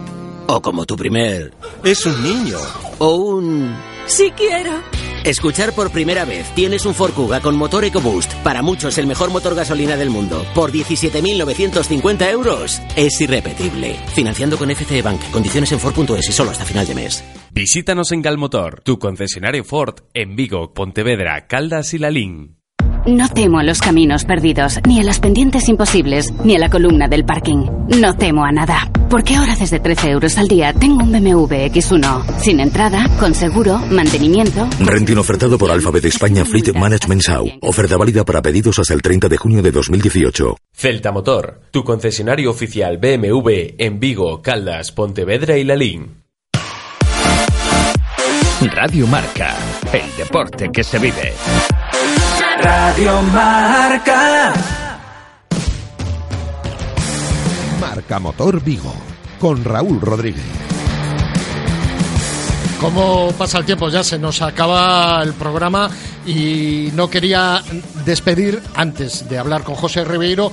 O 0.47 0.63
como 0.63 0.87
tu 0.87 0.95
primer. 0.95 1.53
Es 1.83 2.07
un 2.07 2.23
niño. 2.23 2.59
O 2.99 3.17
un. 3.17 3.77
Sí 4.07 4.33
quiero. 4.37 4.81
Escuchar 5.25 5.75
por 5.75 5.91
primera 5.91 6.25
vez. 6.25 6.47
Tienes 6.55 6.87
un 6.87 6.95
Ford 6.95 7.15
Kuga 7.15 7.41
con 7.41 7.57
motor 7.57 7.85
EcoBoost. 7.85 8.33
Para 8.45 8.63
muchos 8.63 8.97
el 8.99 9.09
mejor 9.09 9.33
motor 9.33 9.57
gasolina 9.57 9.97
del 9.97 10.11
mundo. 10.11 10.47
Por 10.55 10.71
17.950 10.71 12.31
euros. 12.31 12.81
Es 12.95 13.21
irrepetible. 13.21 13.97
Financiando 14.15 14.57
con 14.57 14.71
FCE 14.71 15.03
Bank. 15.03 15.21
Condiciones 15.33 15.73
en 15.73 15.81
Ford.es 15.81 16.29
y 16.29 16.33
solo 16.33 16.53
hasta 16.53 16.65
final 16.65 16.87
de 16.87 16.95
mes. 16.95 17.25
Visítanos 17.55 18.13
en 18.13 18.23
Galmotor, 18.23 18.81
tu 18.83 18.99
concesionario 18.99 19.63
Ford 19.63 19.97
en 20.15 20.37
Vigo, 20.37 20.73
Pontevedra, 20.73 21.47
Caldas 21.47 21.93
y 21.93 21.99
Lalín. 21.99 22.57
No 23.07 23.29
temo 23.29 23.59
a 23.59 23.63
los 23.63 23.81
caminos 23.83 24.25
perdidos, 24.25 24.81
ni 24.89 25.01
a 25.01 25.03
las 25.03 25.21
pendientes 25.21 25.69
imposibles, 25.69 26.33
ni 26.45 26.57
a 26.57 26.59
la 26.59 26.71
columna 26.71 27.09
del 27.09 27.27
parking. 27.27 27.67
No 28.01 28.17
temo 28.17 28.47
a 28.47 28.53
nada. 28.53 28.91
Porque 29.11 29.37
ahora 29.37 29.55
desde 29.55 29.81
13 29.81 30.13
euros 30.13 30.39
al 30.39 30.49
día 30.49 30.73
tengo 30.73 31.05
un 31.05 31.13
BMW 31.13 31.67
X1. 31.67 32.39
Sin 32.39 32.59
entrada, 32.59 33.07
con 33.21 33.35
seguro, 33.35 33.79
mantenimiento. 33.91 34.67
Renting 34.81 35.19
ofertado 35.19 35.59
por 35.59 35.71
Alphabet 35.71 36.07
España 36.07 36.47
Fleet 36.47 36.73
Management 36.75 37.21
Sau. 37.21 37.47
Oferta 37.61 37.99
válida 37.99 38.25
para 38.25 38.41
pedidos 38.41 38.79
hasta 38.79 38.95
el 38.95 39.03
30 39.03 39.29
de 39.29 39.37
junio 39.37 39.61
de 39.61 39.73
2018. 39.73 40.57
Celta 40.73 41.13
Motor, 41.13 41.61
tu 41.71 41.85
concesionario 41.85 42.51
oficial 42.51 42.97
BMW 42.97 43.75
en 43.77 44.01
Vigo, 44.01 44.41
Caldas, 44.41 44.91
Pontevedra 44.91 45.59
y 45.59 45.65
Lalín. 45.65 46.22
Radio 48.71 49.07
Marca, 49.09 49.57
el 49.93 50.17
deporte 50.17 50.71
que 50.71 50.85
se 50.85 50.99
vive. 50.99 51.33
Radio 52.63 53.23
Marca. 53.23 54.53
Marca 57.81 58.19
Motor 58.21 58.63
Vigo, 58.63 58.95
con 59.41 59.65
Raúl 59.65 60.01
Rodríguez. 60.01 60.45
¿Cómo 62.81 63.33
pasa 63.39 63.59
el 63.59 63.65
tiempo? 63.65 63.89
Ya 63.89 64.05
se 64.05 64.19
nos 64.19 64.43
acaba 64.43 65.23
el 65.23 65.35
programa 65.35 65.91
y 66.27 66.91
no 66.95 67.09
quería 67.11 67.63
despedir 68.05 68.61
antes 68.75 69.29
de 69.29 69.39
hablar 69.39 69.63
con 69.65 69.75
José 69.75 70.05
Ribeiro 70.05 70.53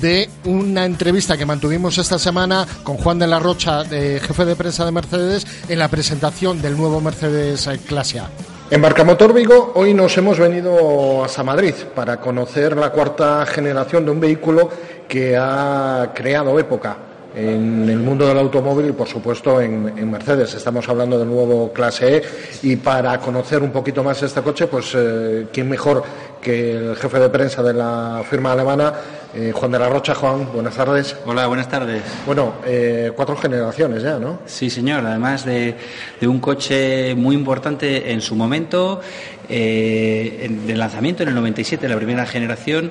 de 0.00 0.28
una 0.44 0.84
entrevista 0.84 1.36
que 1.36 1.46
mantuvimos 1.46 1.98
esta 1.98 2.18
semana 2.18 2.66
con 2.82 2.96
Juan 2.96 3.18
de 3.18 3.26
la 3.26 3.38
Rocha, 3.38 3.84
jefe 3.84 4.44
de 4.44 4.56
prensa 4.56 4.84
de 4.84 4.92
Mercedes, 4.92 5.46
en 5.68 5.78
la 5.78 5.88
presentación 5.88 6.62
del 6.62 6.76
nuevo 6.76 7.00
Mercedes 7.00 7.66
eh, 7.66 7.78
Clase. 7.86 8.22
En 8.70 8.80
Barcamotor 8.80 9.34
Vigo 9.34 9.72
hoy 9.74 9.94
nos 9.94 10.16
hemos 10.16 10.38
venido 10.38 11.24
hasta 11.24 11.42
Madrid 11.42 11.74
para 11.94 12.20
conocer 12.20 12.76
la 12.76 12.90
cuarta 12.90 13.44
generación 13.46 14.04
de 14.04 14.10
un 14.12 14.20
vehículo 14.20 14.70
que 15.08 15.36
ha 15.36 16.12
creado 16.14 16.58
época 16.58 16.96
en 17.34 17.88
el 17.88 17.98
mundo 17.98 18.26
del 18.26 18.38
automóvil 18.38 18.88
y 18.88 18.92
por 18.92 19.06
supuesto 19.08 19.60
en, 19.60 19.92
en 19.96 20.10
Mercedes. 20.10 20.54
Estamos 20.54 20.88
hablando 20.88 21.18
del 21.18 21.28
nuevo 21.28 21.72
clase 21.72 22.16
E 22.16 22.22
y 22.62 22.76
para 22.76 23.18
conocer 23.20 23.62
un 23.62 23.70
poquito 23.70 24.02
más 24.02 24.22
este 24.22 24.40
coche, 24.42 24.66
pues 24.66 24.92
eh, 24.96 25.46
quién 25.52 25.68
mejor 25.68 26.02
que 26.40 26.72
el 26.72 26.96
jefe 26.96 27.18
de 27.18 27.28
prensa 27.28 27.62
de 27.62 27.74
la 27.74 28.22
firma 28.28 28.52
alemana, 28.52 28.94
eh, 29.34 29.52
Juan 29.54 29.70
de 29.72 29.78
la 29.78 29.88
Rocha. 29.90 30.14
Juan, 30.14 30.48
buenas 30.52 30.74
tardes. 30.74 31.14
Hola, 31.26 31.46
buenas 31.46 31.68
tardes. 31.68 32.02
Bueno, 32.26 32.54
eh, 32.66 33.12
cuatro 33.14 33.36
generaciones 33.36 34.02
ya, 34.02 34.18
¿no? 34.18 34.40
Sí, 34.46 34.70
señor. 34.70 35.04
Además 35.04 35.44
de, 35.44 35.74
de 36.20 36.26
un 36.26 36.40
coche 36.40 37.14
muy 37.14 37.34
importante 37.36 38.10
en 38.10 38.20
su 38.22 38.34
momento, 38.34 39.00
en- 39.48 40.66
de 40.66 40.76
lanzamiento 40.76 41.22
en 41.22 41.28
el 41.30 41.34
97, 41.34 41.88
la 41.88 41.96
primera 41.96 42.24
generación, 42.26 42.90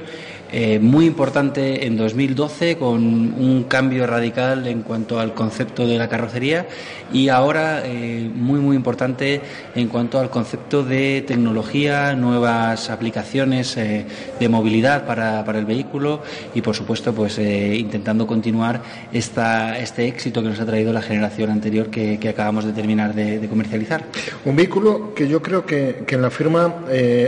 eh, 0.52 0.80
muy 0.80 1.06
importante 1.06 1.86
en 1.86 1.96
2012 1.96 2.78
con 2.78 3.04
un 3.04 3.66
cambio 3.68 4.08
radical 4.08 4.66
en 4.66 4.82
cuanto 4.82 5.20
al 5.20 5.36
concepto 5.36 5.86
de 5.86 6.00
la 6.00 6.10
carrocería 6.10 6.66
y 7.14 7.30
ahora 7.30 7.84
eh, 7.86 8.28
muy 8.34 8.60
muy 8.60 8.76
importante 8.76 9.42
en 9.76 9.88
cuanto 9.90 10.18
al 10.20 10.32
concepto 10.32 10.84
de 10.84 11.24
tecnología, 11.28 12.16
nuevas 12.16 12.90
aplicaciones 12.90 13.78
eh, 13.78 14.08
de 14.40 14.50
movilidad 14.50 15.06
para, 15.06 15.46
para 15.46 15.60
el 15.60 15.66
vehículo 15.66 16.24
y 16.56 16.62
por 16.64 16.76
supuesto 16.76 17.14
pues 17.14 17.38
intentando 17.38 18.26
continuar 18.26 18.82
esta, 19.14 19.78
este 19.78 20.08
éxito 20.08 20.42
que 20.42 20.50
nos 20.50 20.60
ha 20.60 20.66
traído 20.66 20.92
la 20.92 21.02
generación 21.04 21.52
anterior 21.52 21.92
que, 21.92 22.18
acabamos 22.30 22.66
de 22.66 22.74
terminar 22.74 23.14
de, 23.14 23.48
comercializar. 23.48 24.06
Un 24.46 24.56
vehículo 24.56 25.14
que 25.14 25.28
yo 25.28 25.42
creo 25.42 25.66
que, 25.66 26.04
en 26.08 26.22
la 26.22 26.30
firma 26.30 26.76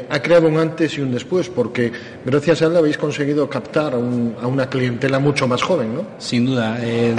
ha 0.10 0.20
creado 0.22 0.48
un 0.48 0.58
antes 0.58 0.98
y 0.98 1.02
un 1.02 1.12
después, 1.12 1.50
porque 1.50 1.92
gracias 2.26 2.62
a 2.62 2.66
él 2.66 2.78
habéis 2.78 2.98
conseguido 2.98 3.11
captar 3.50 3.94
a, 3.94 3.98
un- 3.98 4.36
a 4.42 4.48
una 4.48 4.70
clientela 4.70 5.20
mucho 5.20 5.48
más 5.48 5.62
joven, 5.62 5.94
¿no? 5.96 6.06
Sin 6.18 6.46
duda. 6.46 6.78
Eh, 6.82 7.16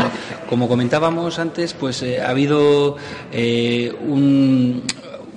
como 0.49 0.69
comentábamos 0.69 1.39
antes, 1.39 1.75
pues 1.75 2.03
eh, 2.03 2.21
ha 2.21 2.31
habido 2.31 2.97
eh, 3.33 3.93
un- 4.07 4.83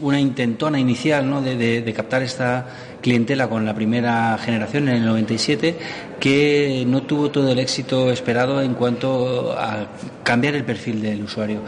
una 0.01 0.19
intentona 0.19 0.77
inicial 0.79 1.27
¿no? 1.29 1.41
de- 1.55 1.81
de 1.81 1.93
captar 1.93 2.21
esta 2.21 2.67
clientela 3.05 3.47
con 3.47 3.65
la 3.67 3.75
primera 3.75 4.35
generación 4.39 4.89
en 4.89 4.95
el 4.95 5.05
97 5.05 5.77
que 6.19 6.83
no 6.87 7.03
tuvo 7.03 7.29
todo 7.29 7.51
el 7.51 7.59
éxito 7.59 8.09
esperado 8.09 8.61
en 8.63 8.73
cuanto 8.73 9.53
a 9.55 9.85
cambiar 10.23 10.55
el 10.55 10.63
perfil 10.63 11.03
del 11.03 11.21
usuario. 11.23 11.59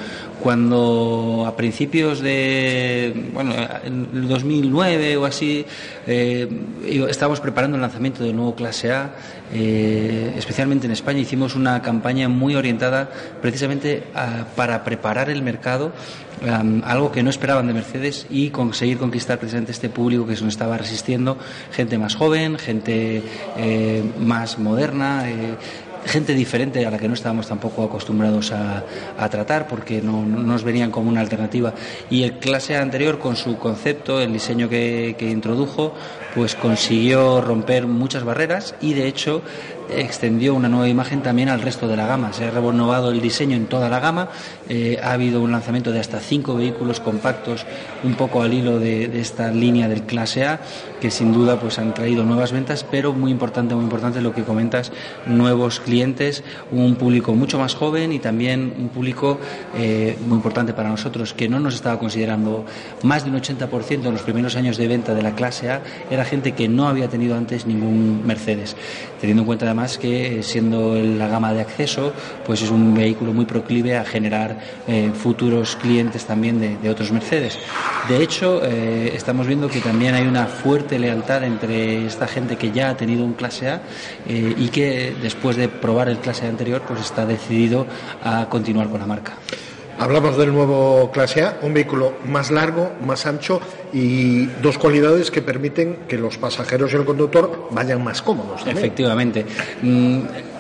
Cuando 0.42 1.44
a 1.46 1.56
principios 1.56 2.22
de, 2.22 3.30
bueno, 3.34 3.54
en 3.84 4.08
el 4.14 4.28
2009 4.28 5.18
o 5.18 5.26
así, 5.26 5.64
eh, 6.08 6.48
estábamos 7.10 7.40
preparando 7.40 7.76
el 7.76 7.82
lanzamiento 7.82 8.24
del 8.24 8.36
nuevo 8.36 8.56
Clase 8.56 8.92
A, 8.92 9.14
eh, 9.54 10.34
especialmente 10.38 10.88
en 10.88 10.94
España, 10.94 11.20
hicimos 11.20 11.54
una 11.56 11.82
campaña 11.82 12.28
muy 12.30 12.56
orientada 12.56 13.10
precisamente 13.42 14.04
a- 14.16 14.46
para 14.56 14.84
preparar 14.84 15.30
el 15.30 15.42
mercado, 15.44 15.92
um, 16.42 16.82
algo 16.86 17.12
que 17.12 17.22
no 17.24 17.30
esperaban 17.30 17.68
de 17.68 17.74
Mercedes 17.74 18.28
y 18.30 18.50
conseguir 18.50 18.98
conquistar 18.98 19.38
precisamente 19.40 19.74
este 19.74 19.90
público 19.90 20.26
que 20.26 20.36
se 20.38 20.44
nos 20.46 20.54
estaba 20.54 20.78
resistiendo, 20.78 21.27
gente 21.72 21.98
más 21.98 22.16
joven, 22.16 22.58
gente 22.58 23.24
eh, 23.58 24.04
más 24.20 24.60
moderna. 24.60 25.30
eh, 25.30 25.56
gente 26.08 26.34
diferente 26.34 26.86
a 26.86 26.92
la 26.92 26.98
que 26.98 27.08
no 27.08 27.14
estábamos 27.14 27.48
tampoco 27.48 27.84
acostumbrados 27.84 28.52
a, 28.52 28.84
tratar 29.30 29.68
porque 29.68 30.02
no, 30.02 30.26
no 30.26 30.42
nos 30.42 30.64
venían 30.64 30.90
como 30.90 31.10
una 31.10 31.20
alternativa 31.20 31.74
y 32.10 32.24
el 32.24 32.40
clase 32.40 32.78
anterior 32.78 33.20
con 33.20 33.36
su 33.36 33.58
concepto 33.58 34.22
el 34.22 34.32
diseño 34.32 34.70
que, 34.70 35.16
que 35.18 35.30
introdujo 35.30 35.94
pues 36.34 36.56
consiguió 36.56 37.42
romper 37.42 37.88
muchas 37.88 38.24
barreras 38.24 38.76
y 38.80 38.94
de 38.94 39.08
hecho 39.08 39.42
extendió 39.90 40.54
una 40.54 40.70
nueva 40.70 40.88
imagen 40.88 41.22
también 41.22 41.50
al 41.50 41.62
resto 41.62 41.88
de 41.88 41.96
la 41.96 42.08
gama. 42.08 42.34
Se 42.34 42.46
ha 42.46 42.52
renovado 42.52 43.12
el 43.12 43.22
diseño 43.22 43.56
en 43.56 43.68
toda 43.68 43.90
la 43.90 44.00
gama. 44.00 44.30
Eh, 44.70 45.00
ha 45.02 45.14
habido 45.14 45.42
un 45.42 45.52
lanzamiento 45.52 45.92
de 45.92 46.00
hasta 46.00 46.20
cinco 46.20 46.56
vehículos 46.56 47.00
compactos, 47.00 47.66
un 48.04 48.16
poco 48.16 48.42
al 48.42 48.54
hilo 48.54 48.80
de, 48.80 49.20
esta 49.20 49.52
línea 49.52 49.88
del 49.88 50.04
clase 50.04 50.46
A, 50.46 50.60
que 51.00 51.12
sin 51.12 51.34
duda 51.34 51.60
pues 51.60 51.80
han 51.80 51.94
traído 51.94 52.24
nuevas 52.24 52.52
ventas, 52.52 52.84
pero 52.90 53.14
muy 53.14 53.32
importante, 53.32 53.76
muy 53.76 53.84
importante 53.84 54.22
lo 54.22 54.34
que 54.34 54.44
comentas, 54.44 54.92
nuevos 55.26 55.80
clientes, 55.80 56.44
un 56.72 56.96
público 56.96 57.34
mucho 57.34 57.60
más 57.60 57.76
joven 57.76 58.12
y 58.12 58.20
también 58.20 58.74
un 58.78 58.90
público 58.90 59.40
eh, 59.78 60.18
muy 60.28 60.38
importante 60.38 60.74
para 60.74 60.90
nosotros 60.90 61.34
que 61.34 61.48
no 61.48 61.60
nos 61.60 61.76
estaba 61.76 62.00
considerando 62.00 62.66
más 63.04 63.24
de 63.24 63.32
un 63.32 63.38
80% 63.38 64.06
en 64.06 64.12
los 64.12 64.22
primeros 64.22 64.56
años 64.56 64.78
de 64.78 64.88
venta 64.88 65.14
de 65.14 65.22
la 65.22 65.36
clase 65.36 65.70
A 65.70 65.82
era 66.10 66.26
gente 66.26 66.54
que 66.54 66.68
no 66.68 66.88
había 66.88 67.08
tenido 67.08 67.36
antes 67.36 67.66
ningún 67.66 68.26
Mercedes, 68.26 68.76
teniendo 69.20 69.44
en 69.44 69.48
cuenta 69.48 69.66
además 69.78 70.00
que 70.00 70.42
siendo 70.42 70.96
la 70.96 71.28
gama 71.28 71.54
de 71.54 71.62
acceso, 71.62 72.12
pues 72.44 72.64
es 72.64 72.72
un 72.72 72.96
vehículo 72.96 73.32
muy 73.32 73.46
proclive 73.46 73.96
a 73.96 74.04
generar 74.04 74.58
eh, 74.88 75.12
futuros 75.14 75.76
clientes 75.76 76.26
también 76.26 76.60
de, 76.82 76.90
otros 76.90 77.12
Mercedes. 77.12 77.60
De 78.10 78.24
hecho, 78.24 78.62
eh, 78.64 79.12
estamos 79.14 79.46
viendo 79.46 79.70
que 79.70 79.80
también 79.80 80.16
hay 80.16 80.26
una 80.26 80.48
fuerte 80.48 80.98
lealtad 80.98 81.44
entre 81.44 82.08
esta 82.08 82.28
gente 82.28 82.56
que 82.56 82.72
ya 82.72 82.90
ha 82.90 82.98
tenido 82.98 83.24
un 83.24 83.34
clase 83.34 83.70
A 83.70 83.82
eh, 84.28 84.56
y 84.58 84.70
que 84.70 85.16
después 85.22 85.56
de 85.56 85.68
probar 85.70 86.10
el 86.10 86.18
clase 86.18 86.48
A 86.48 86.50
anterior, 86.50 86.82
pues 86.88 87.02
está 87.02 87.28
decidido 87.28 87.86
a 88.24 88.48
continuar 88.50 88.90
con 88.90 89.00
la 89.00 89.06
marca. 89.06 89.34
Hablamos 90.00 90.38
del 90.38 90.54
nuevo 90.54 91.10
clase 91.12 91.42
A, 91.44 91.58
un 91.64 91.74
vehículo 91.74 92.14
más 92.26 92.52
largo, 92.52 92.92
más 93.06 93.26
ancho 93.26 93.60
y 93.92 94.46
dos 94.62 94.78
cualidades 94.78 95.32
que 95.32 95.42
permiten 95.42 96.00
que 96.08 96.18
los 96.18 96.38
pasajeros 96.38 96.94
y 96.94 96.98
el 96.98 97.06
conductor 97.06 97.70
vayan 97.72 98.04
más 98.04 98.22
cómodos. 98.22 98.62
Efectivamente. 98.68 99.46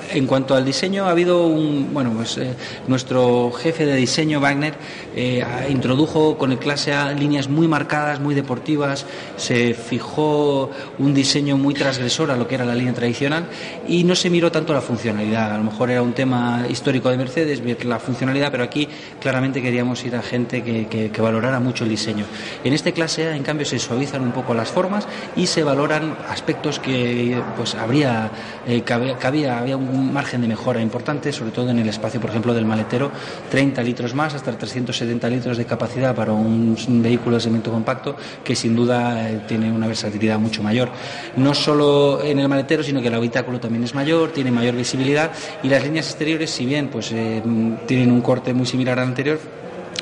En 0.09 0.25
cuanto 0.25 0.55
al 0.55 0.63
diseño, 0.63 1.05
ha 1.05 1.11
habido 1.11 1.45
un. 1.47 1.93
Bueno, 1.93 2.11
pues 2.15 2.37
eh, 2.37 2.53
nuestro 2.87 3.51
jefe 3.51 3.85
de 3.85 3.95
diseño, 3.95 4.39
Wagner, 4.39 4.73
eh, 5.15 5.43
introdujo 5.69 6.37
con 6.37 6.51
el 6.51 6.59
clase 6.59 6.93
A 6.93 7.11
líneas 7.11 7.49
muy 7.49 7.67
marcadas, 7.67 8.19
muy 8.19 8.33
deportivas, 8.33 9.05
se 9.35 9.73
fijó 9.73 10.71
un 10.97 11.13
diseño 11.13 11.57
muy 11.57 11.73
transgresor 11.73 12.31
a 12.31 12.37
lo 12.37 12.47
que 12.47 12.55
era 12.55 12.63
la 12.63 12.75
línea 12.75 12.93
tradicional 12.93 13.47
y 13.87 14.03
no 14.05 14.15
se 14.15 14.29
miró 14.29 14.51
tanto 14.51 14.73
la 14.73 14.81
funcionalidad. 14.81 15.51
A 15.51 15.57
lo 15.57 15.65
mejor 15.65 15.91
era 15.91 16.01
un 16.01 16.13
tema 16.13 16.65
histórico 16.69 17.09
de 17.09 17.17
Mercedes, 17.17 17.61
la 17.83 17.99
funcionalidad, 17.99 18.51
pero 18.51 18.63
aquí 18.63 18.87
claramente 19.19 19.61
queríamos 19.61 20.03
ir 20.05 20.15
a 20.15 20.21
gente 20.21 20.63
que, 20.63 21.11
valorara 21.17 21.59
mucho 21.59 21.83
el 21.83 21.89
diseño. 21.89 22.25
En 22.63 22.71
este 22.71 22.93
clase 22.93 23.27
A, 23.27 23.35
en 23.35 23.43
cambio, 23.43 23.65
se 23.65 23.79
suavizan 23.79 24.21
un 24.21 24.31
poco 24.31 24.53
las 24.53 24.69
formas 24.69 25.07
y 25.35 25.47
se 25.47 25.63
valoran 25.63 26.15
aspectos 26.29 26.79
que 26.79 27.41
pues 27.57 27.75
habría, 27.75 28.31
eh, 28.65 28.83
cabía, 28.83 29.59
había 29.59 29.75
un 29.75 29.96
un 29.97 30.13
margen 30.13 30.41
de 30.41 30.47
mejora 30.47 30.81
importante, 30.81 31.31
sobre 31.31 31.51
todo 31.51 31.69
en 31.69 31.79
el 31.79 31.89
espacio, 31.89 32.19
por 32.19 32.29
ejemplo, 32.29 32.53
del 32.53 32.65
maletero, 32.65 33.11
30 33.49 33.83
litros 33.83 34.13
más, 34.13 34.33
hasta 34.33 34.57
370 34.57 35.29
litros 35.29 35.57
de 35.57 35.65
capacidad 35.65 36.15
para 36.15 36.33
un, 36.33 36.75
vehículo 37.01 37.35
de 37.35 37.41
segmento 37.41 37.71
compacto, 37.71 38.15
que 38.43 38.55
sin 38.55 38.75
duda 38.75 39.29
eh, 39.29 39.41
tiene 39.47 39.71
una 39.71 39.87
versatilidad 39.87 40.39
mucho 40.39 40.63
mayor. 40.63 40.89
No 41.35 41.53
solo 41.53 42.21
en 42.23 42.39
el 42.39 42.47
maletero, 42.47 42.83
sino 42.83 43.01
que 43.01 43.07
el 43.07 43.15
habitáculo 43.15 43.59
también 43.59 43.83
es 43.83 43.93
mayor, 43.93 44.31
tiene 44.31 44.51
mayor 44.51 44.75
visibilidad 44.75 45.31
y 45.63 45.69
las 45.69 45.83
líneas 45.83 46.07
exteriores, 46.07 46.49
si 46.49 46.65
bien 46.65 46.87
pues 46.89 47.11
eh, 47.11 47.41
tienen 47.85 48.11
un 48.11 48.21
corte 48.21 48.53
muy 48.53 48.65
similar 48.65 48.99
al 48.99 49.07
anterior, 49.07 49.39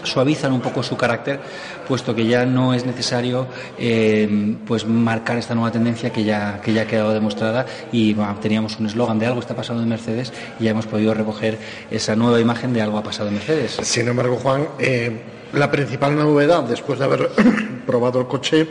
suavizan 0.05 0.53
un 0.53 0.61
poco 0.61 0.83
su 0.83 0.97
carácter, 0.97 1.39
puesto 1.87 2.15
que 2.15 2.25
ya 2.25 2.45
no 2.45 2.73
es 2.73 2.85
necesario 2.85 3.47
eh, 3.77 4.55
pues 4.65 4.85
marcar 4.85 5.37
esta 5.37 5.55
nueva 5.55 5.71
tendencia 5.71 6.11
que 6.11 6.23
ya, 6.23 6.61
que 6.61 6.73
ya 6.73 6.83
ha 6.83 6.87
quedado 6.87 7.13
demostrada 7.13 7.65
y 7.91 8.15
teníamos 8.41 8.79
un 8.79 8.87
eslogan 8.87 9.19
de 9.19 9.25
algo 9.25 9.39
está 9.39 9.55
pasando 9.55 9.83
en 9.83 9.89
Mercedes 9.89 10.31
y 10.59 10.65
ya 10.65 10.71
hemos 10.71 10.85
podido 10.87 11.13
recoger 11.13 11.57
esa 11.91 12.15
nueva 12.15 12.39
imagen 12.39 12.73
de 12.73 12.81
algo 12.81 12.97
ha 12.97 13.03
pasado 13.03 13.29
en 13.29 13.35
Mercedes. 13.35 13.77
Sin 13.81 14.07
embargo, 14.07 14.37
Juan, 14.37 14.67
eh, 14.79 15.11
la 15.53 15.69
principal 15.71 16.15
novedad 16.15 16.63
después 16.63 16.99
de 16.99 17.05
haber 17.05 17.29
probado 17.85 18.19
el 18.19 18.27
coche 18.27 18.67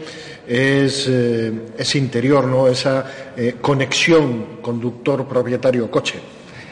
es 0.46 1.06
eh, 1.08 1.52
ese 1.78 1.98
interior, 1.98 2.44
¿no? 2.46 2.68
esa 2.68 3.04
conexión 3.60 4.58
conductor 4.60 5.26
propietario 5.26 5.90
coche. 5.90 6.20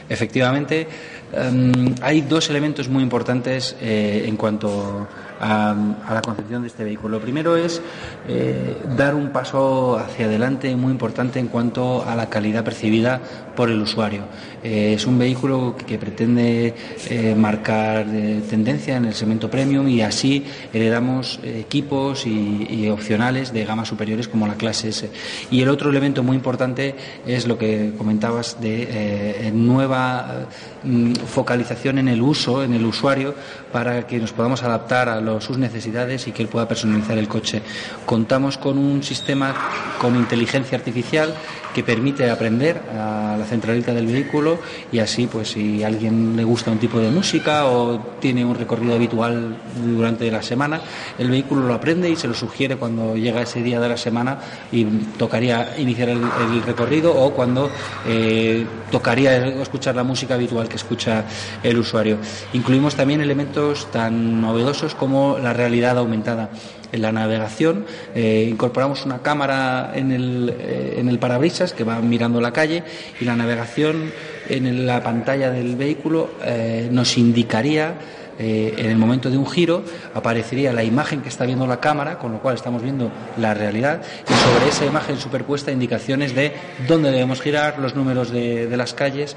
Efectivamente, 0.09 0.87
em, 1.33 1.95
hay 2.01 2.21
dos 2.21 2.49
elementos 2.49 2.89
muy 2.89 3.03
importantes 3.03 3.75
eh, 3.81 4.25
en 4.27 4.37
cuanto 4.37 5.07
a, 5.43 5.75
la 6.13 6.21
concepción 6.21 6.61
de 6.61 6.69
este 6.69 6.83
vehículo. 6.83 7.17
Lo 7.17 7.23
primero 7.23 7.57
es 7.57 7.81
eh, 8.27 8.77
dar 8.95 9.13
un 9.13 9.29
paso 9.29 9.97
hacia 9.97 10.25
adelante 10.25 10.75
muy 10.75 10.91
importante 10.91 11.39
en 11.39 11.47
cuanto 11.47 12.03
a 12.07 12.15
la 12.15 12.29
calidad 12.29 12.63
percibida 12.63 13.19
por 13.55 13.69
el 13.69 13.81
usuario. 13.81 14.23
Eh, 14.63 14.93
es 14.95 15.05
un 15.05 15.19
vehículo 15.19 15.75
que, 15.75 15.97
pretende 15.97 16.73
eh, 17.09 17.35
marcar 17.35 18.05
tendencia 18.49 18.97
en 18.97 19.05
el 19.05 19.13
segmento 19.13 19.49
premium 19.49 19.87
y 19.87 20.01
así 20.01 20.43
heredamos 20.73 21.39
equipos 21.43 22.25
y, 22.25 22.89
opcionales 22.89 23.53
de 23.53 23.65
gamas 23.65 23.87
superiores 23.87 24.27
como 24.27 24.45
la 24.47 24.55
clase 24.55 24.89
S. 24.89 25.09
Y 25.49 25.61
el 25.61 25.69
otro 25.69 25.89
elemento 25.89 26.21
muy 26.21 26.35
importante 26.35 26.95
es 27.25 27.47
lo 27.47 27.57
que 27.57 27.93
comentabas 27.97 28.59
de 28.59 29.51
nueva 29.53 30.47
mm, 30.83 31.13
focalización 31.13 31.97
en 31.97 32.07
el 32.07 32.21
uso, 32.21 32.63
en 32.63 32.73
el 32.73 32.85
usuario, 32.85 33.33
para 33.71 34.05
que 34.05 34.19
nos 34.19 34.31
podamos 34.31 34.63
adaptar 34.63 35.09
a 35.09 35.21
los, 35.21 35.32
sus 35.41 35.57
necesidades 35.57 36.27
y 36.27 36.31
que 36.31 36.43
él 36.43 36.47
pueda 36.47 36.67
personalizar 36.67 37.17
el 37.17 37.27
coche. 37.27 37.61
Contamos 38.05 38.57
con 38.57 38.77
un 38.77 39.03
sistema 39.03 39.55
con 39.99 40.15
inteligencia 40.15 40.77
artificial 40.77 41.33
que 41.73 41.83
permite 41.83 42.29
aprender 42.29 42.79
a 42.95 43.35
la 43.37 43.45
centralita 43.45 43.93
del 43.93 44.05
vehículo 44.05 44.59
y 44.91 44.99
así 44.99 45.27
pues 45.27 45.49
si 45.49 45.83
a 45.83 45.87
alguien 45.87 46.35
le 46.35 46.43
gusta 46.43 46.71
un 46.71 46.77
tipo 46.77 46.99
de 46.99 47.09
música 47.09 47.65
o 47.65 47.99
tiene 48.19 48.45
un 48.45 48.55
recorrido 48.55 48.93
habitual 48.93 49.57
durante 49.83 50.29
la 50.29 50.41
semana, 50.41 50.81
el 51.17 51.29
vehículo 51.29 51.67
lo 51.67 51.73
aprende 51.73 52.09
y 52.09 52.15
se 52.15 52.27
lo 52.27 52.33
sugiere 52.33 52.77
cuando 52.77 53.15
llega 53.15 53.41
ese 53.41 53.61
día 53.63 53.79
de 53.79 53.89
la 53.89 53.97
semana 53.97 54.37
y 54.71 54.85
tocaría 55.17 55.75
iniciar 55.77 56.09
el, 56.09 56.23
recorrido 56.65 57.15
o 57.15 57.33
cuando 57.33 57.69
eh, 58.07 58.65
tocaría 58.91 59.47
escuchar 59.61 59.95
la 59.95 60.03
música 60.03 60.35
habitual 60.35 60.69
que 60.69 60.75
escucha 60.75 61.25
el 61.63 61.77
usuario. 61.77 62.17
Incluimos 62.53 62.95
también 62.95 63.21
elementos 63.21 63.89
tan 63.91 64.41
novedosos 64.41 64.95
como 64.95 65.22
la 65.41 65.53
realidad 65.53 65.97
aumentada 65.97 66.49
en 66.93 67.01
la 67.01 67.11
navegación. 67.11 67.85
Eh, 68.15 68.47
incorporamos 68.49 69.05
una 69.05 69.21
cámara 69.21 69.91
en 69.95 70.11
el, 70.11 70.55
eh, 70.57 70.95
en 70.99 71.09
el 71.09 71.19
parabrisas 71.19 71.73
que 71.73 71.83
va 71.83 71.99
mirando 71.99 72.39
la 72.39 72.53
calle 72.53 72.83
y 73.19 73.25
la 73.25 73.35
navegación 73.35 74.11
en 74.47 74.85
la 74.85 75.01
pantalla 75.03 75.49
del 75.51 75.75
vehículo 75.75 76.29
eh, 76.43 76.87
nos 76.91 77.17
indicaría 77.17 77.95
eh, 78.39 78.73
en 78.77 78.89
el 78.89 78.97
momento 78.97 79.29
de 79.29 79.37
un 79.37 79.47
giro 79.47 79.83
aparecería 80.13 80.73
la 80.73 80.83
imagen 80.83 81.21
que 81.21 81.29
está 81.29 81.45
viendo 81.45 81.67
la 81.67 81.79
cámara, 81.79 82.17
con 82.17 82.31
lo 82.31 82.39
cual 82.39 82.55
estamos 82.55 82.81
viendo 82.81 83.11
la 83.37 83.53
realidad, 83.53 84.01
y 84.27 84.33
sobre 84.33 84.69
esa 84.69 84.85
imagen 84.85 85.17
superpuesta 85.17 85.71
indicaciones 85.71 86.35
de 86.35 86.53
dónde 86.87 87.11
debemos 87.11 87.41
girar, 87.41 87.79
los 87.79 87.95
números 87.95 88.31
de, 88.31 88.73
las 88.73 88.93
calles, 88.93 89.35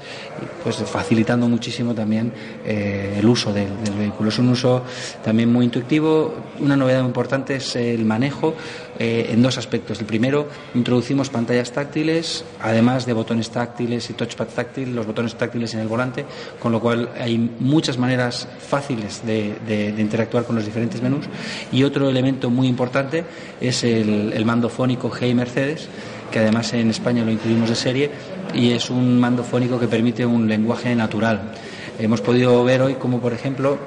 pues 0.63 0.77
facilitando 0.77 1.47
muchísimo 1.47 1.93
también 1.93 2.31
eh, 2.65 3.17
el 3.19 3.27
uso 3.27 3.53
del, 3.53 3.67
vehículo. 3.97 4.29
Es 4.29 4.39
un 4.39 4.49
uso 4.49 4.83
también 5.23 5.51
muy 5.51 5.65
intuitivo. 5.65 6.33
Una 6.59 6.75
novedad 6.75 7.03
importante 7.03 7.55
es 7.55 7.75
el 7.75 8.03
manejo 8.03 8.55
eh, 8.99 9.29
en 9.31 9.41
dos 9.43 9.57
aspectos. 9.57 9.99
El 9.99 10.05
primero, 10.05 10.47
introducimos 10.73 11.29
pantallas 11.29 11.71
táctiles, 11.71 12.43
además 12.59 13.05
de 13.05 13.13
botones 13.13 13.49
táctiles 13.49 14.09
y 14.09 14.13
touchpad 14.13 14.47
táctil, 14.47 14.95
los 14.95 15.05
botones 15.05 15.35
táctiles 15.35 15.73
en 15.75 15.81
el 15.81 15.87
volante, 15.87 16.25
con 16.59 16.71
lo 16.71 16.79
cual 16.79 17.09
hay 17.19 17.37
muchas 17.59 17.97
maneras 17.97 18.47
fáciles 18.59 19.25
de, 19.25 19.93
interactuar 19.97 20.45
con 20.45 20.55
los 20.55 20.65
diferentes 20.65 21.01
menús. 21.01 21.25
Y 21.71 21.83
otro 21.83 22.09
elemento 22.09 22.49
muy 22.49 22.67
importante 22.67 23.23
es 23.61 23.83
el, 23.83 24.43
mando 24.45 24.69
fónico 24.69 25.11
Hey 25.11 25.35
Mercedes, 25.35 25.87
que 26.31 26.39
además 26.39 26.73
en 26.73 26.89
España 26.89 27.23
lo 27.23 27.31
incluimos 27.31 27.69
de 27.69 27.75
serie, 27.75 28.11
y 28.53 28.71
es 28.71 28.89
un 28.89 29.19
mando 29.19 29.43
fónico 29.43 29.79
que 29.79 29.87
permite 29.87 30.25
un 30.25 30.47
lenguaje 30.47 30.95
natural. 30.95 31.51
Hemos 31.99 32.21
podido 32.21 32.63
ver 32.63 32.81
hoy 32.81 32.95
como, 32.95 33.19
por 33.19 33.33
ejemplo, 33.33 33.77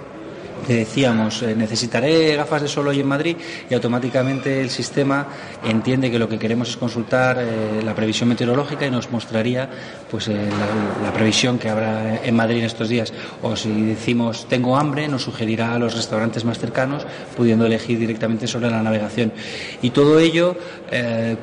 decíamos, 0.67 1.43
eh, 1.43 1.55
necesitaré 1.57 2.37
gafas 2.37 2.63
de 2.63 2.69
sol 2.69 2.89
hoy 2.89 3.01
en 3.01 3.07
Madrid 3.07 3.37
y 3.69 3.75
automáticamente 3.75 4.61
el 4.61 4.71
sistema 4.71 5.27
entiende 5.65 6.11
que 6.11 6.19
lo 6.19 6.29
que 6.29 6.39
queremos 6.39 6.71
es 6.71 6.77
consultar 6.77 7.39
eh, 7.41 7.83
la 7.85 7.95
previsión 7.95 8.29
meteorológica 8.29 8.87
y 8.87 8.91
nos 8.91 9.11
mostraría 9.11 9.69
pues 10.11 10.29
eh, 10.29 10.37
la, 11.03 11.13
previsión 11.13 11.59
que 11.59 11.69
habrá 11.69 12.25
en 12.25 12.35
Madrid 12.35 12.59
en 12.59 12.65
estos 12.65 12.89
días. 12.89 13.13
O 13.43 13.57
si 13.57 13.71
decimos 13.83 14.47
tengo 14.49 14.77
hambre, 14.77 15.09
nos 15.09 15.23
sugerirá 15.23 15.75
a 15.75 15.79
los 15.79 15.95
restaurantes 15.95 16.45
más 16.45 16.59
cercanos, 16.59 17.07
pudiendo 17.37 17.67
elegir 17.67 17.99
directamente 17.99 18.47
sobre 18.47 18.71
la 18.71 18.83
navegación. 18.83 19.33
Y 19.83 19.91
todo 19.91 20.19
ello 20.19 20.57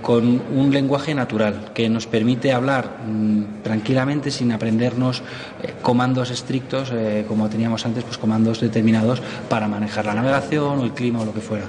con 0.02 0.42
un 0.54 0.72
lenguaje 0.72 1.14
natural 1.16 1.72
que 1.74 1.88
nos 1.90 2.08
permite 2.08 2.52
hablar 2.52 2.98
mm, 3.06 3.64
tranquilamente 3.64 4.32
sin 4.32 4.52
aprendernos 4.52 5.22
comandos 5.82 6.32
estrictos 6.32 6.92
como 7.28 7.50
teníamos 7.50 7.86
antes, 7.86 8.04
pues 8.04 8.18
comandos 8.18 8.60
determinados 8.60 9.07
para 9.50 9.68
manejar 9.68 10.06
la 10.06 10.14
navegación 10.14 10.80
o 10.80 10.84
el 10.84 10.94
clima 10.94 11.22
o 11.22 11.26
lo 11.26 11.34
que 11.34 11.42
fuera. 11.42 11.66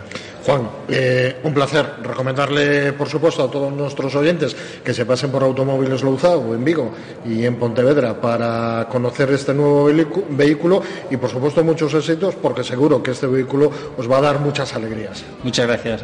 Juan, 0.48 0.66
eh, 0.88 1.40
un 1.42 1.52
placer 1.52 1.96
recomendarle, 2.02 2.94
por 2.94 3.06
supuesto, 3.06 3.44
a 3.44 3.50
todos 3.50 3.70
nuestros 3.70 4.14
oyentes 4.14 4.56
que 4.82 4.94
se 4.94 5.04
pasen 5.04 5.30
por 5.30 5.42
Automóviles 5.42 6.02
Louzao 6.02 6.54
en 6.54 6.64
Vigo 6.64 6.90
y 7.26 7.44
en 7.44 7.56
Pontevedra 7.56 8.18
para 8.18 8.88
conocer 8.90 9.30
este 9.30 9.52
nuevo 9.52 9.90
vehículo 10.30 10.82
y, 11.10 11.18
por 11.18 11.28
supuesto, 11.28 11.62
muchos 11.62 11.92
éxitos 11.92 12.34
porque 12.36 12.64
seguro 12.64 13.02
que 13.02 13.10
este 13.10 13.26
vehículo 13.26 13.70
os 13.98 14.10
va 14.10 14.16
a 14.16 14.20
dar 14.22 14.40
muchas 14.40 14.74
alegrías. 14.74 15.22
Muchas 15.42 15.66
gracias. 15.66 16.02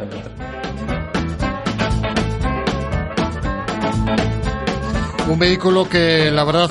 Un 5.27 5.39
vehículo 5.39 5.89
que 5.89 6.29
la 6.29 6.43
verdad 6.43 6.69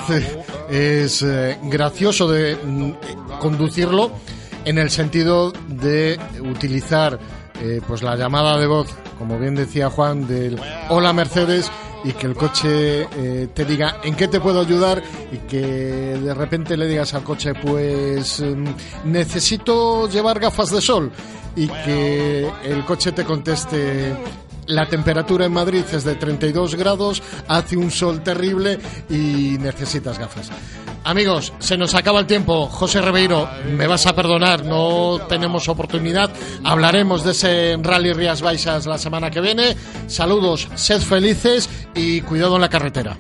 es 0.71 1.23
eh, 1.23 1.59
gracioso 1.65 2.31
de 2.31 2.55
mm, 2.55 2.93
conducirlo 3.41 4.13
en 4.65 4.79
el 4.79 4.91
sentido 4.91 5.53
de 5.69 6.19
utilizar 6.41 7.19
eh, 7.61 7.81
pues 7.87 8.03
la 8.03 8.17
llamada 8.17 8.59
de 8.59 8.67
voz, 8.67 8.89
como 9.19 9.39
bien 9.39 9.55
decía 9.55 9.91
Juan, 9.91 10.27
del 10.27 10.61
hola 10.89 11.13
Mercedes 11.13 11.71
y 12.05 12.13
que 12.13 12.27
el 12.27 12.35
coche 12.35 13.03
eh, 13.03 13.49
te 13.55 13.65
diga 13.65 13.97
en 14.05 14.15
qué 14.15 14.29
te 14.29 14.41
puedo 14.41 14.61
ayudar 14.61 15.03
y 15.33 15.39
que 15.49 15.61
de 15.63 16.35
repente 16.35 16.77
le 16.77 16.87
digas 16.87 17.15
al 17.15 17.23
coche 17.23 17.55
pues 17.55 18.41
mm, 18.41 19.11
necesito 19.11 20.09
llevar 20.09 20.39
gafas 20.39 20.71
de 20.71 20.81
sol. 20.81 21.11
Y 21.57 21.69
que 21.69 22.51
el 22.65 22.85
coche 22.85 23.13
te 23.13 23.25
conteste 23.25 24.13
la 24.67 24.87
temperatura 24.87 25.47
en 25.47 25.53
Madrid 25.53 25.85
es 25.93 26.05
de 26.05 26.15
32 26.15 26.75
grados, 26.75 27.23
hace 27.49 27.77
un 27.77 27.91
sol 27.91 28.23
terrible 28.23 28.79
y 29.09 29.59
necesitas 29.59 30.19
gafas. 30.19 30.51
Amigos, 31.05 31.53
se 31.59 31.77
nos 31.77 31.95
acaba 31.95 32.21
el 32.21 32.27
tiempo. 32.27 32.67
José 32.67 33.03
Ribeiro, 33.03 33.49
me 33.77 33.87
vas 33.87 34.07
a 34.07 34.15
perdonar, 34.15 34.65
no 34.65 35.19
tenemos 35.29 35.69
oportunidad. 35.69 36.31
Hablaremos 36.65 37.25
de 37.25 37.33
ese 37.33 37.77
Rally 37.81 38.15
Rías 38.15 38.41
Baixas 38.41 38.87
la 38.87 38.97
semana 38.97 39.31
que 39.31 39.43
viene. 39.43 39.77
Saludos, 40.07 40.69
sed 40.75 41.03
felices 41.03 41.69
y 41.95 42.23
cuidado 42.23 42.55
en 42.55 42.63
la 42.63 42.71
carretera. 42.71 43.19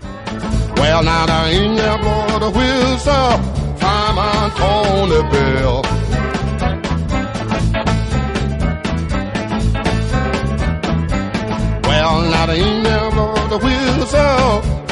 all 12.04 12.20
night. 12.22 12.50
I 12.50 12.54
ain't 12.54 12.82
never 12.82 13.26
the 13.48 13.58
whistle. 13.58 14.83